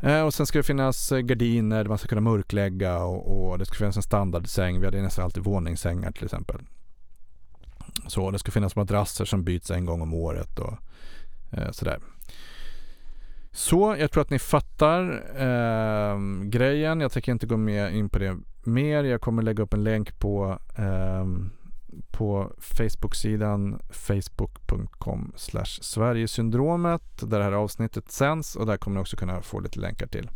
[0.03, 3.57] Eh, och sen ska det finnas eh, gardiner gardiner, man ska kunna mörklägga och, och
[3.57, 4.79] det ska finnas en standardsäng.
[4.79, 6.57] Vi hade nästan alltid våningssängar till exempel.
[8.07, 10.73] Så det ska finnas madrasser som byts en gång om året och
[11.51, 11.99] eh, sådär.
[13.51, 17.01] Så jag tror att ni fattar eh, grejen.
[17.01, 19.03] Jag tänker inte gå med in på det mer.
[19.03, 21.25] Jag kommer lägga upp en länk på, eh,
[22.11, 25.33] på Facebook-sidan facebook.com
[25.81, 30.07] Sverigesyndromet där det här avsnittet sänds och där kommer ni också kunna få lite länkar
[30.07, 30.29] till.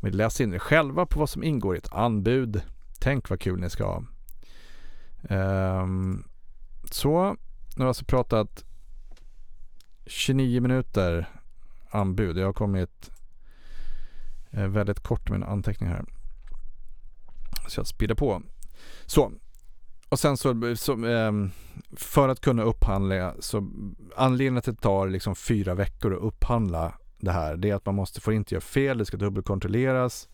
[0.00, 2.62] Vi läser in er själva på vad som ingår i ett anbud.
[2.98, 4.04] Tänk vad kul ni ska ha.
[5.22, 5.86] Eh,
[6.90, 8.64] så, nu har jag alltså pratat
[10.06, 11.28] 29 minuter
[11.90, 12.38] anbud.
[12.38, 13.10] Jag har kommit
[14.50, 16.04] eh, väldigt kort med en anteckning här.
[17.68, 18.42] Så jag speedar på.
[19.06, 19.32] Så,
[20.08, 21.50] och sen så, så um,
[21.96, 23.68] för att kunna upphandla, så
[24.16, 27.86] anledningen till att det tar liksom fyra veckor att upphandla det här, det är att
[27.86, 30.28] man måste få inte göra fel, det ska dubbelkontrolleras.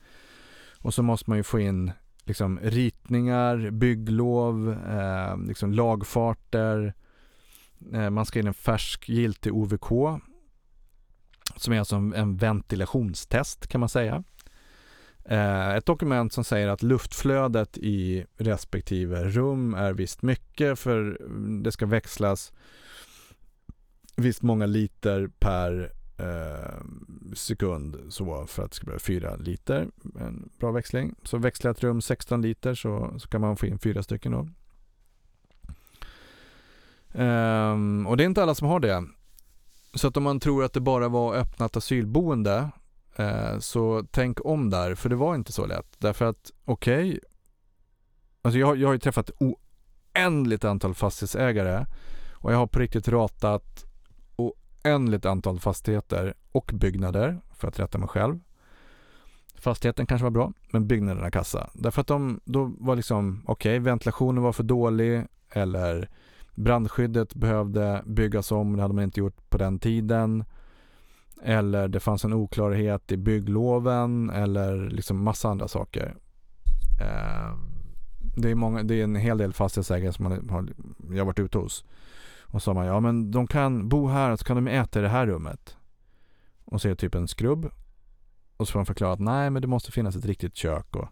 [0.79, 1.93] Och så måste man ju få in
[2.25, 6.95] liksom ritningar, bygglov, eh, liksom lagfarter.
[7.93, 10.21] Eh, man ska in en färsk giltig OVK
[11.57, 14.25] som är alltså en, ventilationstest kan man säga.
[15.25, 21.63] Eh, ett dokument som säger att luftflödet i respektive rum är visst mycket för mm,
[21.63, 22.53] det ska växlas
[24.17, 26.83] visst många liter per eh,
[27.35, 29.89] sekund så för att det ska bli 4 liter.
[30.21, 31.15] En bra växling.
[31.23, 34.49] Så växlar ett rum 16 liter så, så kan man få in fyra stycken då.
[37.15, 39.05] Um, och det är inte alla som har det.
[39.95, 42.71] Så att om man tror att det bara var öppnat asylboende
[43.17, 45.97] eh, så tänk om där, för det var inte så lätt.
[45.99, 47.21] Därför att okej, okay,
[48.43, 51.87] alltså jag, jag har ju träffat oändligt antal fastighetsägare
[52.33, 53.85] och jag har på riktigt ratat
[54.37, 58.41] oändligt antal fastigheter och byggnader för att rätta mig själv.
[59.55, 61.71] Fastigheten kanske var bra, men byggnaderna kassa.
[61.75, 66.09] Därför att de då var liksom, okej, okay, ventilationen var för dålig eller
[66.55, 70.45] brandskyddet behövde byggas om, det hade man inte gjort på den tiden.
[71.45, 76.15] Eller det fanns en oklarhet i byggloven eller liksom massa andra saker.
[77.01, 77.57] Eh,
[78.37, 80.69] det, är många, det är en hel del fastighetsägare som man har,
[81.11, 81.85] jag har varit ute hos.
[82.41, 84.99] Och så sa man, ja men de kan bo här och så kan de äta
[84.99, 85.77] i det här rummet.
[86.65, 87.71] Och så är det typ en skrubb.
[88.57, 91.09] Och så får de förklara att nej men det måste finnas ett riktigt kök och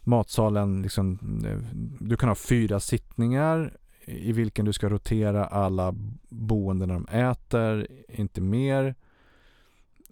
[0.00, 1.58] matsalen liksom, eh,
[2.00, 3.76] du kan ha fyra sittningar
[4.06, 5.94] i vilken du ska rotera alla
[6.28, 8.94] boende när de äter, inte mer.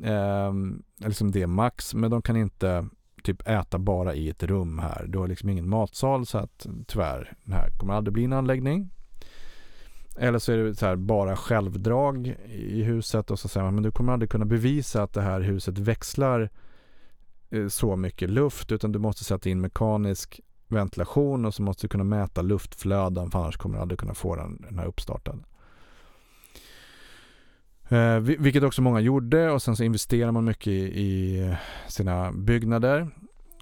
[0.04, 0.52] Eh,
[0.96, 2.86] liksom det är max, men de kan inte
[3.22, 5.06] typ äta bara i ett rum här.
[5.08, 8.90] Du har liksom ingen matsal så att tyvärr, det här kommer aldrig bli en anläggning.
[10.18, 13.82] Eller så är det så här bara självdrag i huset och så säger man men
[13.82, 16.50] du kommer aldrig kunna bevisa att det här huset växlar
[17.50, 21.88] eh, så mycket luft utan du måste sätta in mekanisk ventilation och så måste du
[21.88, 25.44] kunna mäta luftflöden för annars kommer du aldrig kunna få den, den här uppstartad.
[27.90, 31.56] Eh, vilket också många gjorde och sen så investerar man mycket i, i eh,
[31.88, 33.10] sina byggnader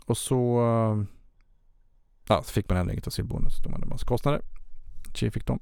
[0.05, 1.05] och så, eh,
[2.29, 4.43] ja, så fick man ändå inget asylbonus, då hade man en massa kostnader.
[5.15, 5.59] Tji fick de.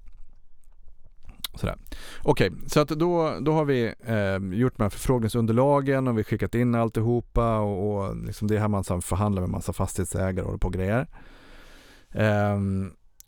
[1.55, 1.77] Sådär.
[2.23, 6.25] Okej, okay, så att då, då har vi eh, gjort de här förfrågningsunderlagen och vi
[6.25, 10.47] skickat in alltihopa och, och liksom det är här man förhandlar med massa fastighetsägare och
[10.47, 11.07] håller på och grejer.
[12.11, 12.57] Eh,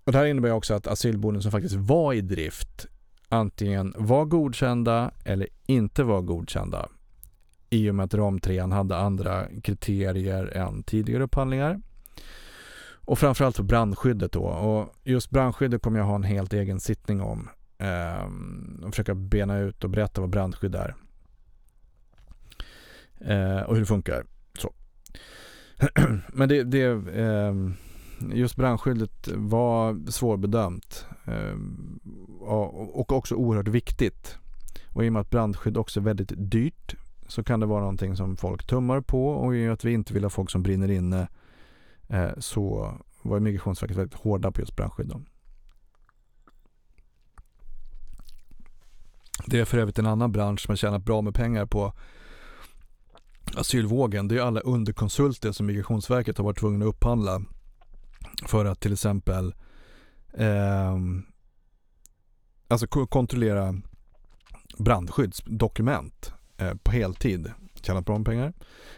[0.05, 2.87] och det här innebär också att asylbonusen faktiskt var i drift
[3.29, 6.89] antingen var godkända eller inte var godkända
[7.71, 11.81] i och med att ram 3 hade andra kriterier än tidigare upphandlingar.
[13.09, 14.43] Och framförallt för brandskyddet då.
[14.43, 18.25] Och just brandskyddet kommer jag ha en helt egen sittning om eh,
[18.87, 20.95] och försöka bena ut och berätta vad brandskydd är.
[23.21, 24.25] Eh, och hur det funkar.
[24.59, 24.73] Så.
[26.33, 26.85] Men det, det
[27.21, 27.55] eh,
[28.35, 32.01] just brandskyddet var svårbedömt Ehm,
[32.93, 34.39] och också oerhört viktigt.
[34.93, 36.95] Och i och med att brandskydd också är väldigt dyrt
[37.27, 39.93] så kan det vara någonting som folk tummar på och i och med att vi
[39.93, 41.29] inte vill ha folk som brinner inne
[42.09, 45.09] eh, så var Migrationsverket väldigt hårda på just brandskydd.
[45.09, 45.21] Då.
[49.47, 51.93] Det är för övrigt en annan bransch som har tjänat bra med pengar på
[53.57, 54.29] asylvågen.
[54.29, 57.43] Det är alla underkonsulter som Migrationsverket har varit tvungna att upphandla
[58.47, 59.55] för att till exempel
[60.33, 60.97] eh,
[62.69, 63.75] alltså kontrollera
[64.79, 67.53] brandskyddsdokument eh, på heltid.
[67.75, 68.53] Tjänat bra med pengar.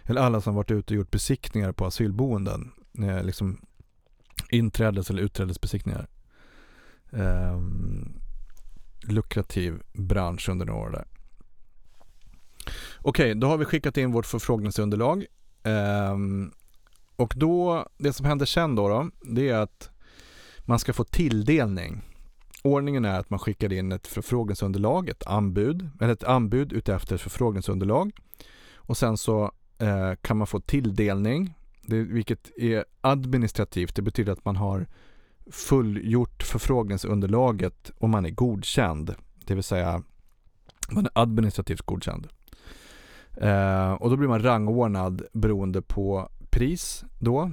[0.05, 2.73] Eller alla som varit ute och gjort besiktningar på asylboenden.
[2.99, 3.61] Eh, liksom
[4.51, 6.09] inträdes eller utträdesbesiktningar.
[7.13, 7.61] Eh,
[9.03, 11.05] lukrativ bransch under några år där.
[12.99, 15.27] Okej, då har vi skickat in vårt förfrågningsunderlag.
[15.63, 16.17] Eh,
[17.17, 19.91] och då, det som händer sen då, då, det är att
[20.71, 22.03] man ska få tilldelning.
[22.63, 27.21] Ordningen är att man skickar in ett förfrågningsunderlag, ett anbud, eller ett anbud utefter ett
[27.21, 28.13] förfrågningsunderlag.
[28.75, 33.95] Och sen så eh, kan man få tilldelning, det, vilket är administrativt.
[33.95, 34.87] Det betyder att man har
[35.51, 39.15] fullgjort förfrågningsunderlaget och man är godkänd.
[39.45, 40.03] Det vill säga
[40.91, 42.29] man är administrativt godkänd.
[43.37, 47.51] Eh, och då blir man rangordnad beroende på pris då.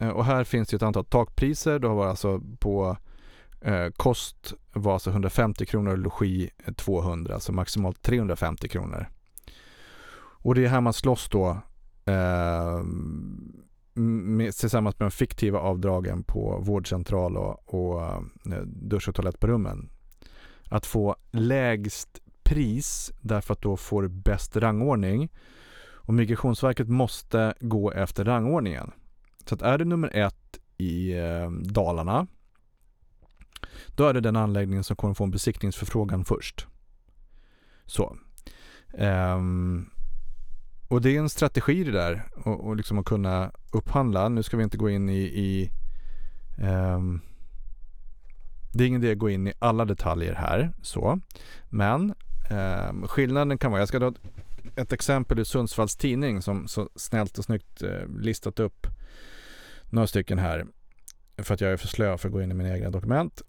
[0.00, 1.78] Eh, och här finns det ett antal takpriser.
[1.78, 2.96] Då var alltså på
[3.60, 9.06] eh, kost var alltså 150 kronor och logi 200, Alltså maximalt 350 kronor.
[10.42, 11.48] Och det är här man slåss då
[12.04, 12.82] eh,
[13.94, 18.02] med, tillsammans med de fiktiva avdragen på vårdcentral och, och
[18.52, 19.90] eh, dusch och toalett på rummen.
[20.70, 25.32] Att få lägst pris därför att då får du bäst rangordning.
[25.92, 28.92] Och Migrationsverket måste gå efter rangordningen.
[29.50, 32.26] Så att är det nummer ett i eh, Dalarna
[33.86, 36.66] då är det den anläggningen som kommer få en besiktningsförfrågan först.
[37.86, 38.16] Så.
[38.92, 39.90] Um,
[40.88, 44.28] och det är en strategi det där och, och liksom att kunna upphandla.
[44.28, 45.70] Nu ska vi inte gå in i, i
[46.62, 47.20] um,
[48.72, 51.20] det är ingen idé att gå in i alla detaljer här så.
[51.68, 52.14] Men
[52.50, 54.12] um, skillnaden kan vara, jag ska dra
[54.76, 58.86] ett exempel ur Sundsvalls tidning som så snällt och snyggt eh, listat upp
[59.90, 60.66] några stycken här.
[61.38, 63.42] För att jag är för slö för att gå in i mina egna dokument.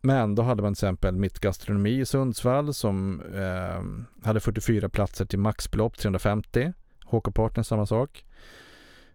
[0.00, 5.24] Men då hade man till exempel Mitt Gastronomi i Sundsvall som eh, hade 44 platser
[5.24, 6.72] till maxbelopp 350.
[7.04, 8.24] HK Partners samma sak.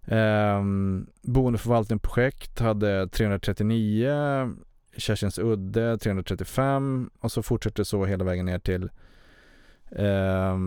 [0.07, 0.63] Eh,
[1.21, 4.53] boendeförvaltningsprojekt hade 339.
[4.97, 8.89] Kersins Udde 335 och så fortsätter det så hela vägen ner till
[9.91, 10.57] eh,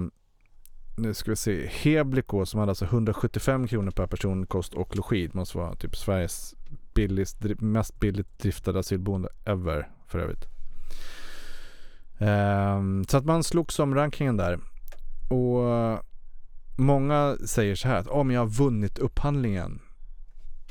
[0.96, 5.26] nu ska vi se, Hebliko som hade alltså 175 kronor per person kost och logi.
[5.26, 6.54] Det måste vara typ Sveriges
[6.94, 10.44] billigst, mest billigt driftade asylboende ever för övrigt.
[12.18, 14.58] Um, så att man slogs om rankingen där.
[15.30, 16.00] Och
[16.76, 19.80] många säger så här att oh, jag har vunnit upphandlingen.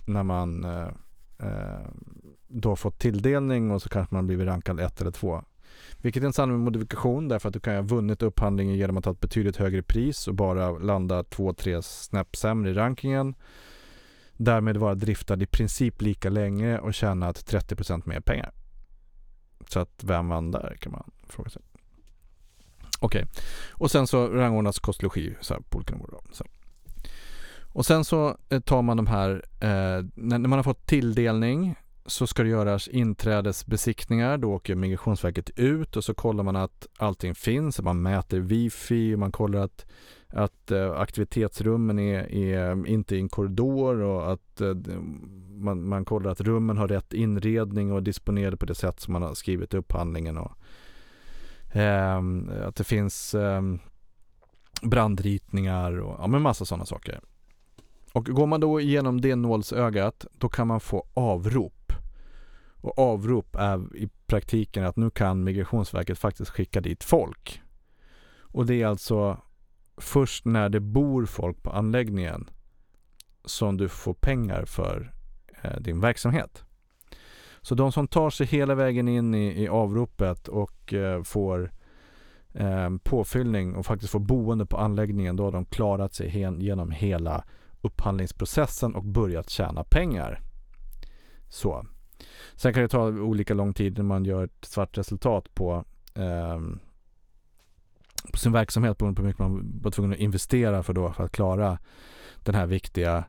[0.05, 0.87] När man uh,
[1.43, 1.87] uh,
[2.47, 5.43] då fått tilldelning och så kanske man blivit rankad ett eller två.
[5.97, 9.11] Vilket är en sann modifikation därför att du kan ha vunnit upphandlingen genom att ta
[9.11, 13.35] ett betydligt högre pris och bara landa två, tre snäpp sämre i rankingen.
[14.37, 18.51] Därmed vara driftad i princip lika länge och tjänat 30% mer pengar.
[19.67, 21.61] Så att vem vann där kan man fråga sig.
[22.99, 23.43] Okej, okay.
[23.71, 26.19] och sen så rangordnas kost logi så här, på olika nivåer.
[27.73, 32.27] Och sen så eh, tar man de här, eh, när man har fått tilldelning så
[32.27, 34.37] ska det göras inträdesbesiktningar.
[34.37, 37.81] Då åker Migrationsverket ut och så kollar man att allting finns.
[37.81, 39.85] Man mäter wifi och man kollar att,
[40.27, 44.75] att eh, aktivitetsrummen är, är inte i en korridor och att eh,
[45.49, 49.13] man, man kollar att rummen har rätt inredning och är disponerade på det sätt som
[49.13, 50.37] man har skrivit i upphandlingen.
[50.37, 50.51] Och,
[51.75, 52.21] eh,
[52.67, 53.61] att det finns eh,
[54.81, 57.19] brandritningar och ja, men massa sådana saker.
[58.13, 61.72] Och går man då igenom det nålsögat då kan man få avrop
[62.83, 67.61] och avrop är i praktiken att nu kan Migrationsverket faktiskt skicka dit folk.
[68.39, 69.37] Och det är alltså
[69.97, 72.49] först när det bor folk på anläggningen
[73.45, 75.13] som du får pengar för
[75.61, 76.63] eh, din verksamhet.
[77.61, 81.71] Så de som tar sig hela vägen in i, i avropet och eh, får
[82.53, 86.91] eh, påfyllning och faktiskt får boende på anläggningen, då har de klarat sig hen, genom
[86.91, 87.43] hela
[87.81, 90.41] upphandlingsprocessen och börjat tjäna pengar.
[91.49, 91.85] Så.
[92.55, 95.85] Sen kan det ta olika lång tid när man gör ett svart resultat på,
[96.15, 96.59] eh,
[98.31, 101.23] på sin verksamhet beroende på hur mycket man var tvungen att investera för, då, för
[101.23, 101.77] att klara
[102.43, 103.23] den här viktiga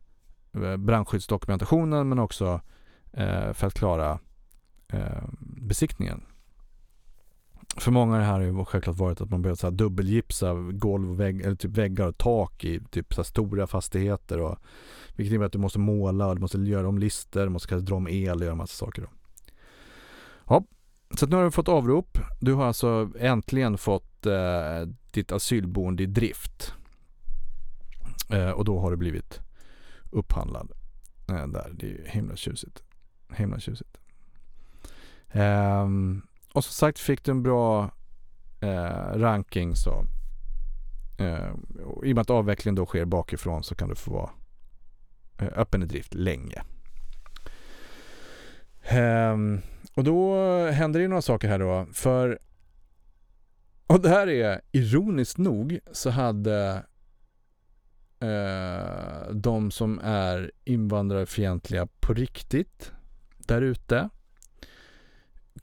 [0.53, 2.61] eh, brandskyddsdokumentationen men också
[3.13, 4.19] eh, för att klara
[4.89, 6.23] eh, besiktningen.
[7.77, 11.11] För många det här har ju självklart varit att man behövt så här dubbelgipsa golv
[11.11, 14.41] och vägg, eller typ väggar och tak i typ så stora fastigheter.
[14.41, 14.59] Och,
[15.17, 17.97] vilket innebär att du måste måla, du måste göra om lister, du måste kanske dra
[17.97, 19.03] om el och göra massa saker.
[19.03, 19.09] Då.
[20.49, 20.65] Ja,
[21.19, 22.19] så nu har du fått avrop.
[22.41, 26.75] Du har alltså äntligen fått eh, ditt asylboende i drift.
[28.31, 29.41] Eh, och då har du blivit
[30.11, 30.73] upphandlad.
[31.29, 32.83] Eh, där, det är ju himla tjusigt.
[33.33, 33.99] Himla tjusigt.
[35.33, 36.23] Um,
[36.55, 37.91] och som sagt fick du en bra
[38.61, 40.07] eh, ranking så
[41.19, 41.49] eh,
[42.05, 44.31] i och med att avvecklingen då sker bakifrån så kan du få vara
[45.39, 46.63] eh, öppen i drift länge.
[48.83, 49.61] Ehm,
[49.95, 50.37] och då
[50.71, 51.87] händer det några saker här då.
[51.93, 52.39] För
[53.87, 56.85] och det här är ironiskt nog så hade
[58.21, 62.93] eh, de som är invandrarfientliga på riktigt
[63.39, 64.09] där ute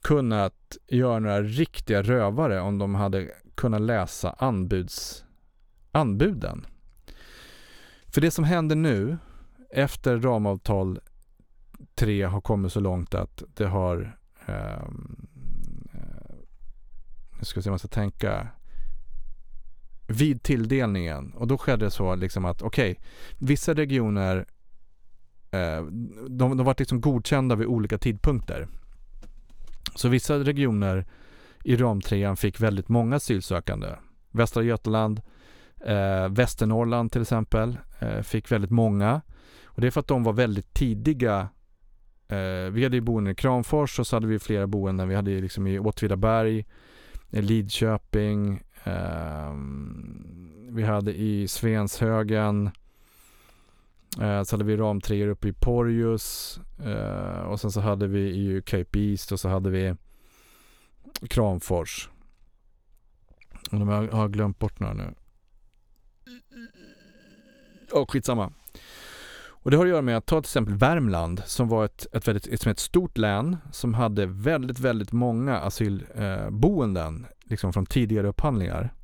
[0.02, 5.24] kunnat göra några riktiga rövare om de hade kunnat läsa anbuds,
[5.92, 6.66] anbuden.
[8.06, 9.18] För det som händer nu
[9.70, 11.00] efter ramavtal
[11.94, 14.88] 3 har kommit så långt att det har eh,
[17.38, 18.48] nu ska vi se om jag ska tänka
[20.06, 23.04] vid tilldelningen och då skedde det så liksom att okej, okay,
[23.38, 24.46] vissa regioner
[25.50, 25.84] eh,
[26.28, 28.68] de, de var liksom godkända vid olika tidpunkter.
[29.94, 31.06] Så vissa regioner
[31.64, 33.88] i ramtrean fick väldigt många asylsökande.
[34.30, 35.20] Västra Götaland,
[35.86, 39.20] eh, Västernorrland till exempel eh, fick väldigt många.
[39.64, 41.48] Och det är för att de var väldigt tidiga.
[42.28, 45.08] Eh, vi hade ju boenden i Kramfors och så hade vi flera boenden.
[45.08, 46.64] Vi hade liksom i Åtvidaberg,
[47.30, 52.70] Lidköping, ehm, vi hade i Svenshögen,
[54.20, 58.62] Eh, så hade vi ramtreor uppe i Porjus eh, och sen så hade vi ju
[58.62, 59.94] Cape East och så hade vi
[61.28, 62.08] Kramfors.
[63.70, 65.14] Och de har, har glömt bort några nu.
[67.92, 68.52] Ja, skitsamma.
[69.64, 72.28] Och det har att göra med att ta till exempel Värmland som var ett, ett,
[72.28, 78.28] väldigt, ett, ett stort län som hade väldigt, väldigt många asylboenden eh, liksom från tidigare
[78.28, 78.94] upphandlingar.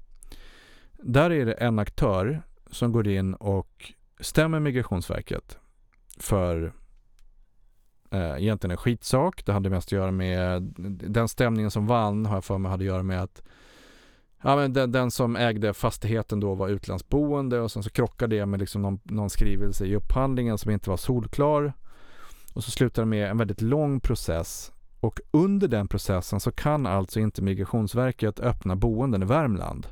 [1.03, 5.59] Där är det en aktör som går in och stämmer Migrationsverket
[6.17, 6.73] för
[8.11, 9.47] eh, egentligen en skitsak.
[9.47, 10.63] Det hade mest att göra med
[11.11, 13.43] den stämningen som vann har jag för mig hade att göra med att
[14.43, 18.47] Ja, men den, den, som ägde fastigheten då var utlandsboende och sen så krockade det
[18.47, 21.73] med liksom någon, någon skrivelse i upphandlingen som inte var solklar.
[22.53, 26.87] Och så slutade det med en väldigt lång process och under den processen så kan
[26.87, 29.87] alltså inte Migrationsverket öppna boenden i Värmland.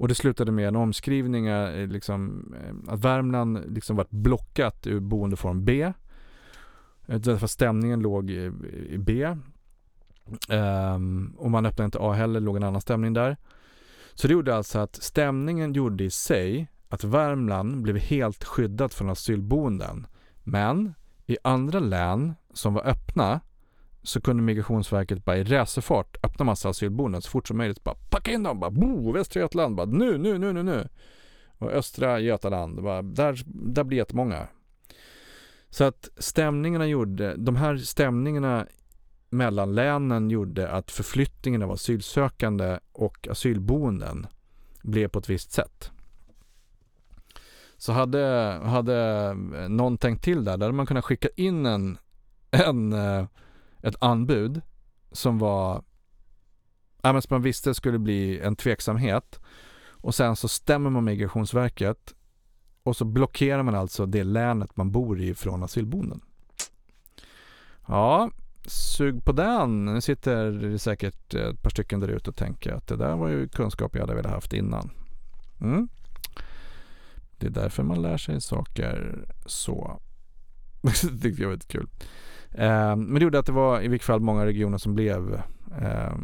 [0.00, 5.00] Och det slutade med en omskrivning, eh, liksom, eh, att Värmland liksom var blockat ur
[5.00, 5.82] boendeform B.
[5.82, 5.92] Eh,
[7.06, 8.52] därför därför stämningen låg i,
[8.88, 9.36] i B.
[10.48, 13.36] Um, och man öppnade inte A heller, låg en annan stämning där.
[14.14, 19.10] Så det gjorde alltså att stämningen gjorde i sig att Värmland blev helt skyddat från
[19.10, 20.06] asylboenden.
[20.42, 20.94] Men
[21.26, 23.40] i andra län som var öppna
[24.02, 27.84] så kunde Migrationsverket bara i racerfart öppna massa asylboenden så fort som möjligt.
[27.84, 30.88] Bara packa in dem, bara bo, Västra Götaland, bara nu, nu, nu, nu, nu.
[31.58, 34.48] Och Östra Götaland, bara, där, där blir jättemånga.
[35.70, 38.66] Så att stämningarna gjorde, de här stämningarna
[39.30, 44.26] mellan länen gjorde att förflyttningen av asylsökande och asylboenden
[44.82, 45.90] blev på ett visst sätt.
[47.76, 49.34] Så hade, hade
[49.68, 51.98] någon tänkt till där, där hade man kunnat skicka in en,
[52.50, 53.24] en, eh,
[53.82, 54.60] ett anbud
[55.12, 55.82] som var,
[57.02, 59.40] som man visste skulle bli en tveksamhet
[59.90, 62.14] och sen så stämmer man Migrationsverket
[62.82, 66.20] och så blockerar man alltså det länet man bor i från asylboenden.
[67.88, 68.30] Ja,
[68.66, 69.84] sug på den.
[69.84, 73.28] Nu sitter det säkert ett par stycken där ute och tänker att det där var
[73.28, 74.90] ju kunskap jag hade velat haft innan.
[75.60, 75.88] Mm.
[77.38, 80.00] Det är därför man lär sig saker så.
[80.82, 81.88] det tyckte jag var lite kul.
[82.52, 85.34] Eh, men det gjorde att det var i vilket fall många regioner som blev
[85.80, 86.14] eh,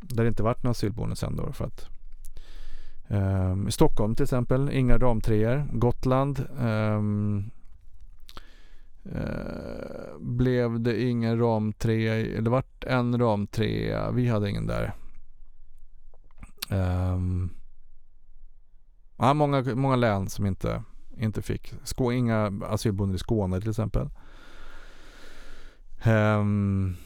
[0.00, 1.88] där det inte vart några asylboenden sen då för att
[3.08, 5.68] eh, i Stockholm till exempel, inga ramtreor.
[5.72, 7.50] Gotland um,
[9.04, 14.92] Eh, blev det ingen ram 3, eller vart en ram 3, vi hade ingen där.
[16.70, 17.50] Um,
[19.16, 20.82] ja, många, många län som inte,
[21.16, 21.74] inte fick.
[21.84, 24.08] Skå, inga asylboenden i Skåne till exempel.
[26.06, 26.96] Um,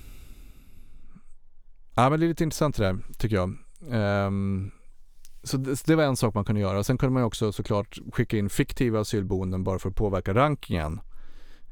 [1.94, 3.56] ja, men det är lite intressant det där tycker jag.
[4.26, 4.70] Um,
[5.42, 6.84] så det, så det, var en sak man kunde göra.
[6.84, 11.00] Sen kunde man också såklart skicka in fiktiva asylboenden bara för att påverka rankingen.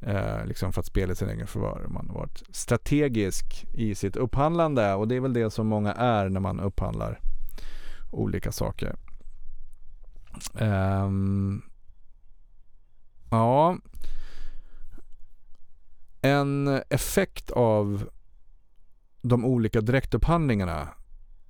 [0.00, 1.86] Eh, liksom för att spela sin egen förvar.
[1.88, 6.28] Man har varit strategisk i sitt upphandlande och det är väl det som många är
[6.28, 7.20] när man upphandlar
[8.10, 8.96] olika saker.
[10.52, 11.62] Um,
[13.30, 13.76] ja,
[16.22, 18.10] en effekt av
[19.22, 20.88] de olika direktupphandlingarna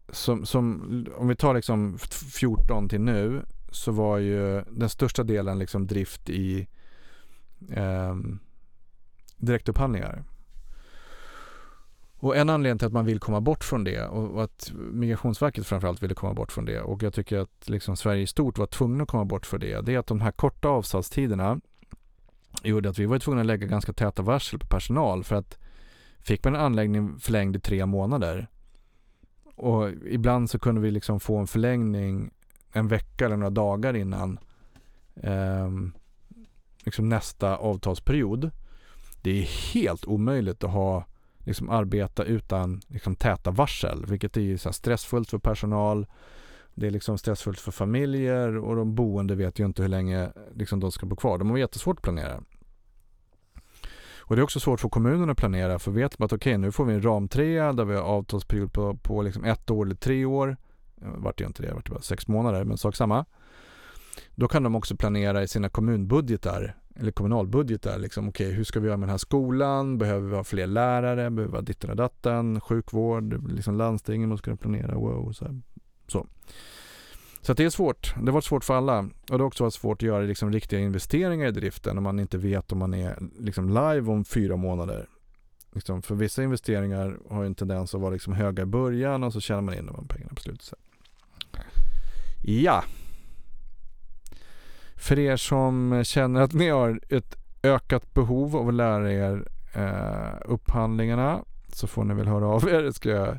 [0.09, 0.83] som, som
[1.16, 1.99] om vi tar liksom
[2.33, 6.66] 14 till nu så var ju den största delen liksom drift i
[7.70, 8.16] eh,
[9.37, 10.25] direktupphandlingar.
[12.16, 16.03] Och en anledning till att man vill komma bort från det och att Migrationsverket framförallt
[16.03, 19.03] ville komma bort från det och jag tycker att liksom Sverige i stort var tvungna
[19.03, 19.81] att komma bort från det.
[19.81, 21.61] Det är att de här korta avsatstiderna
[22.69, 25.59] gjorde att vi var tvungna att lägga ganska täta varsel på personal för att
[26.21, 28.47] fick man en anläggning förlängd i tre månader
[29.55, 32.31] och ibland så kunde vi liksom få en förlängning
[32.73, 34.39] en vecka eller några dagar innan
[35.17, 35.71] eh,
[36.85, 38.51] liksom nästa avtalsperiod.
[39.23, 41.05] Det är helt omöjligt att ha,
[41.39, 46.07] liksom, arbeta utan liksom, täta varsel, vilket är så stressfullt för personal.
[46.75, 50.81] Det är liksom stressfullt för familjer och de boende vet ju inte hur länge liksom,
[50.81, 51.39] de ska bo kvar.
[51.39, 52.43] De har jättesvårt att planera.
[54.23, 56.59] Och det är också svårt för kommunerna att planera för vet man att okej okay,
[56.59, 59.95] nu får vi en ramtrea där vi har avtalsperiod på, på liksom ett år eller
[59.95, 60.57] tre år.
[60.95, 63.25] Vart det inte det, vart det bara sex månader men sak samma.
[64.35, 67.99] Då kan de också planera i sina kommunbudgetar eller kommunalbudgetar.
[67.99, 69.99] Liksom, Okej, okay, hur ska vi göra med den här skolan?
[69.99, 71.31] Behöver vi ha fler lärare?
[71.31, 72.61] Behöver vi ha ditten och datten?
[72.61, 73.51] Sjukvård?
[73.53, 74.95] Liksom landstingen måste kunna planera.
[74.95, 75.61] Wow, så,
[76.07, 76.27] så
[77.43, 78.14] så det är svårt.
[78.16, 78.99] Det har varit svårt för alla.
[78.99, 82.20] Och det har också varit svårt att göra liksom, riktiga investeringar i driften om man
[82.20, 85.09] inte vet om man är liksom, live om fyra månader.
[85.74, 89.40] Liksom, för vissa investeringar har en tendens att vara liksom, höga i början och så
[89.40, 90.72] tjänar man in de pengarna på slutet.
[92.43, 92.84] Ja,
[94.97, 100.40] för er som känner att ni har ett ökat behov av att lära er eh,
[100.45, 102.90] upphandlingarna så får ni väl höra av er.
[102.90, 103.38] Ska jag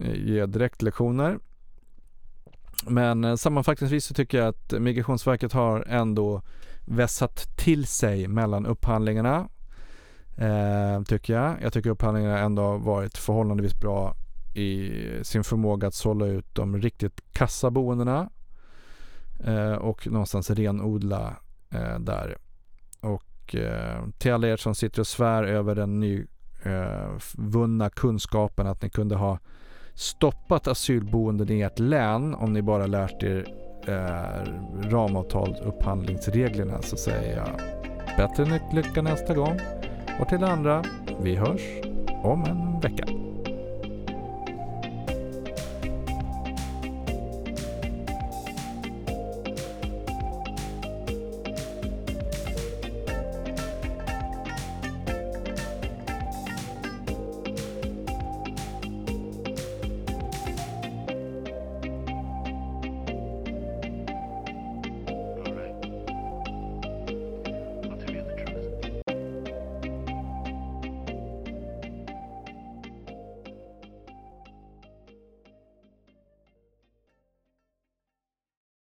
[0.00, 1.38] eh, ge direktlektioner.
[2.86, 6.42] Men eh, sammanfattningsvis så tycker jag att Migrationsverket har ändå
[6.84, 9.48] vässat till sig mellan upphandlingarna.
[10.36, 11.56] Eh, tycker jag.
[11.62, 14.14] Jag tycker upphandlingarna ändå har varit förhållandevis bra
[14.54, 18.30] i sin förmåga att sålla ut de riktigt kassa boendena
[19.44, 21.36] eh, och någonstans renodla
[21.70, 22.38] eh, där.
[23.00, 28.82] Och eh, till alla er som sitter och svär över den nyvunna eh, kunskapen att
[28.82, 29.38] ni kunde ha
[29.98, 33.46] stoppat asylboenden i ert län om ni bara lärt er
[33.88, 34.52] eh,
[34.90, 37.60] ramavtal upphandlingsreglerna så säger jag
[38.16, 39.58] bättre lycka nästa gång.
[40.20, 40.84] Och till andra,
[41.22, 41.62] vi hörs
[42.22, 43.27] om en vecka.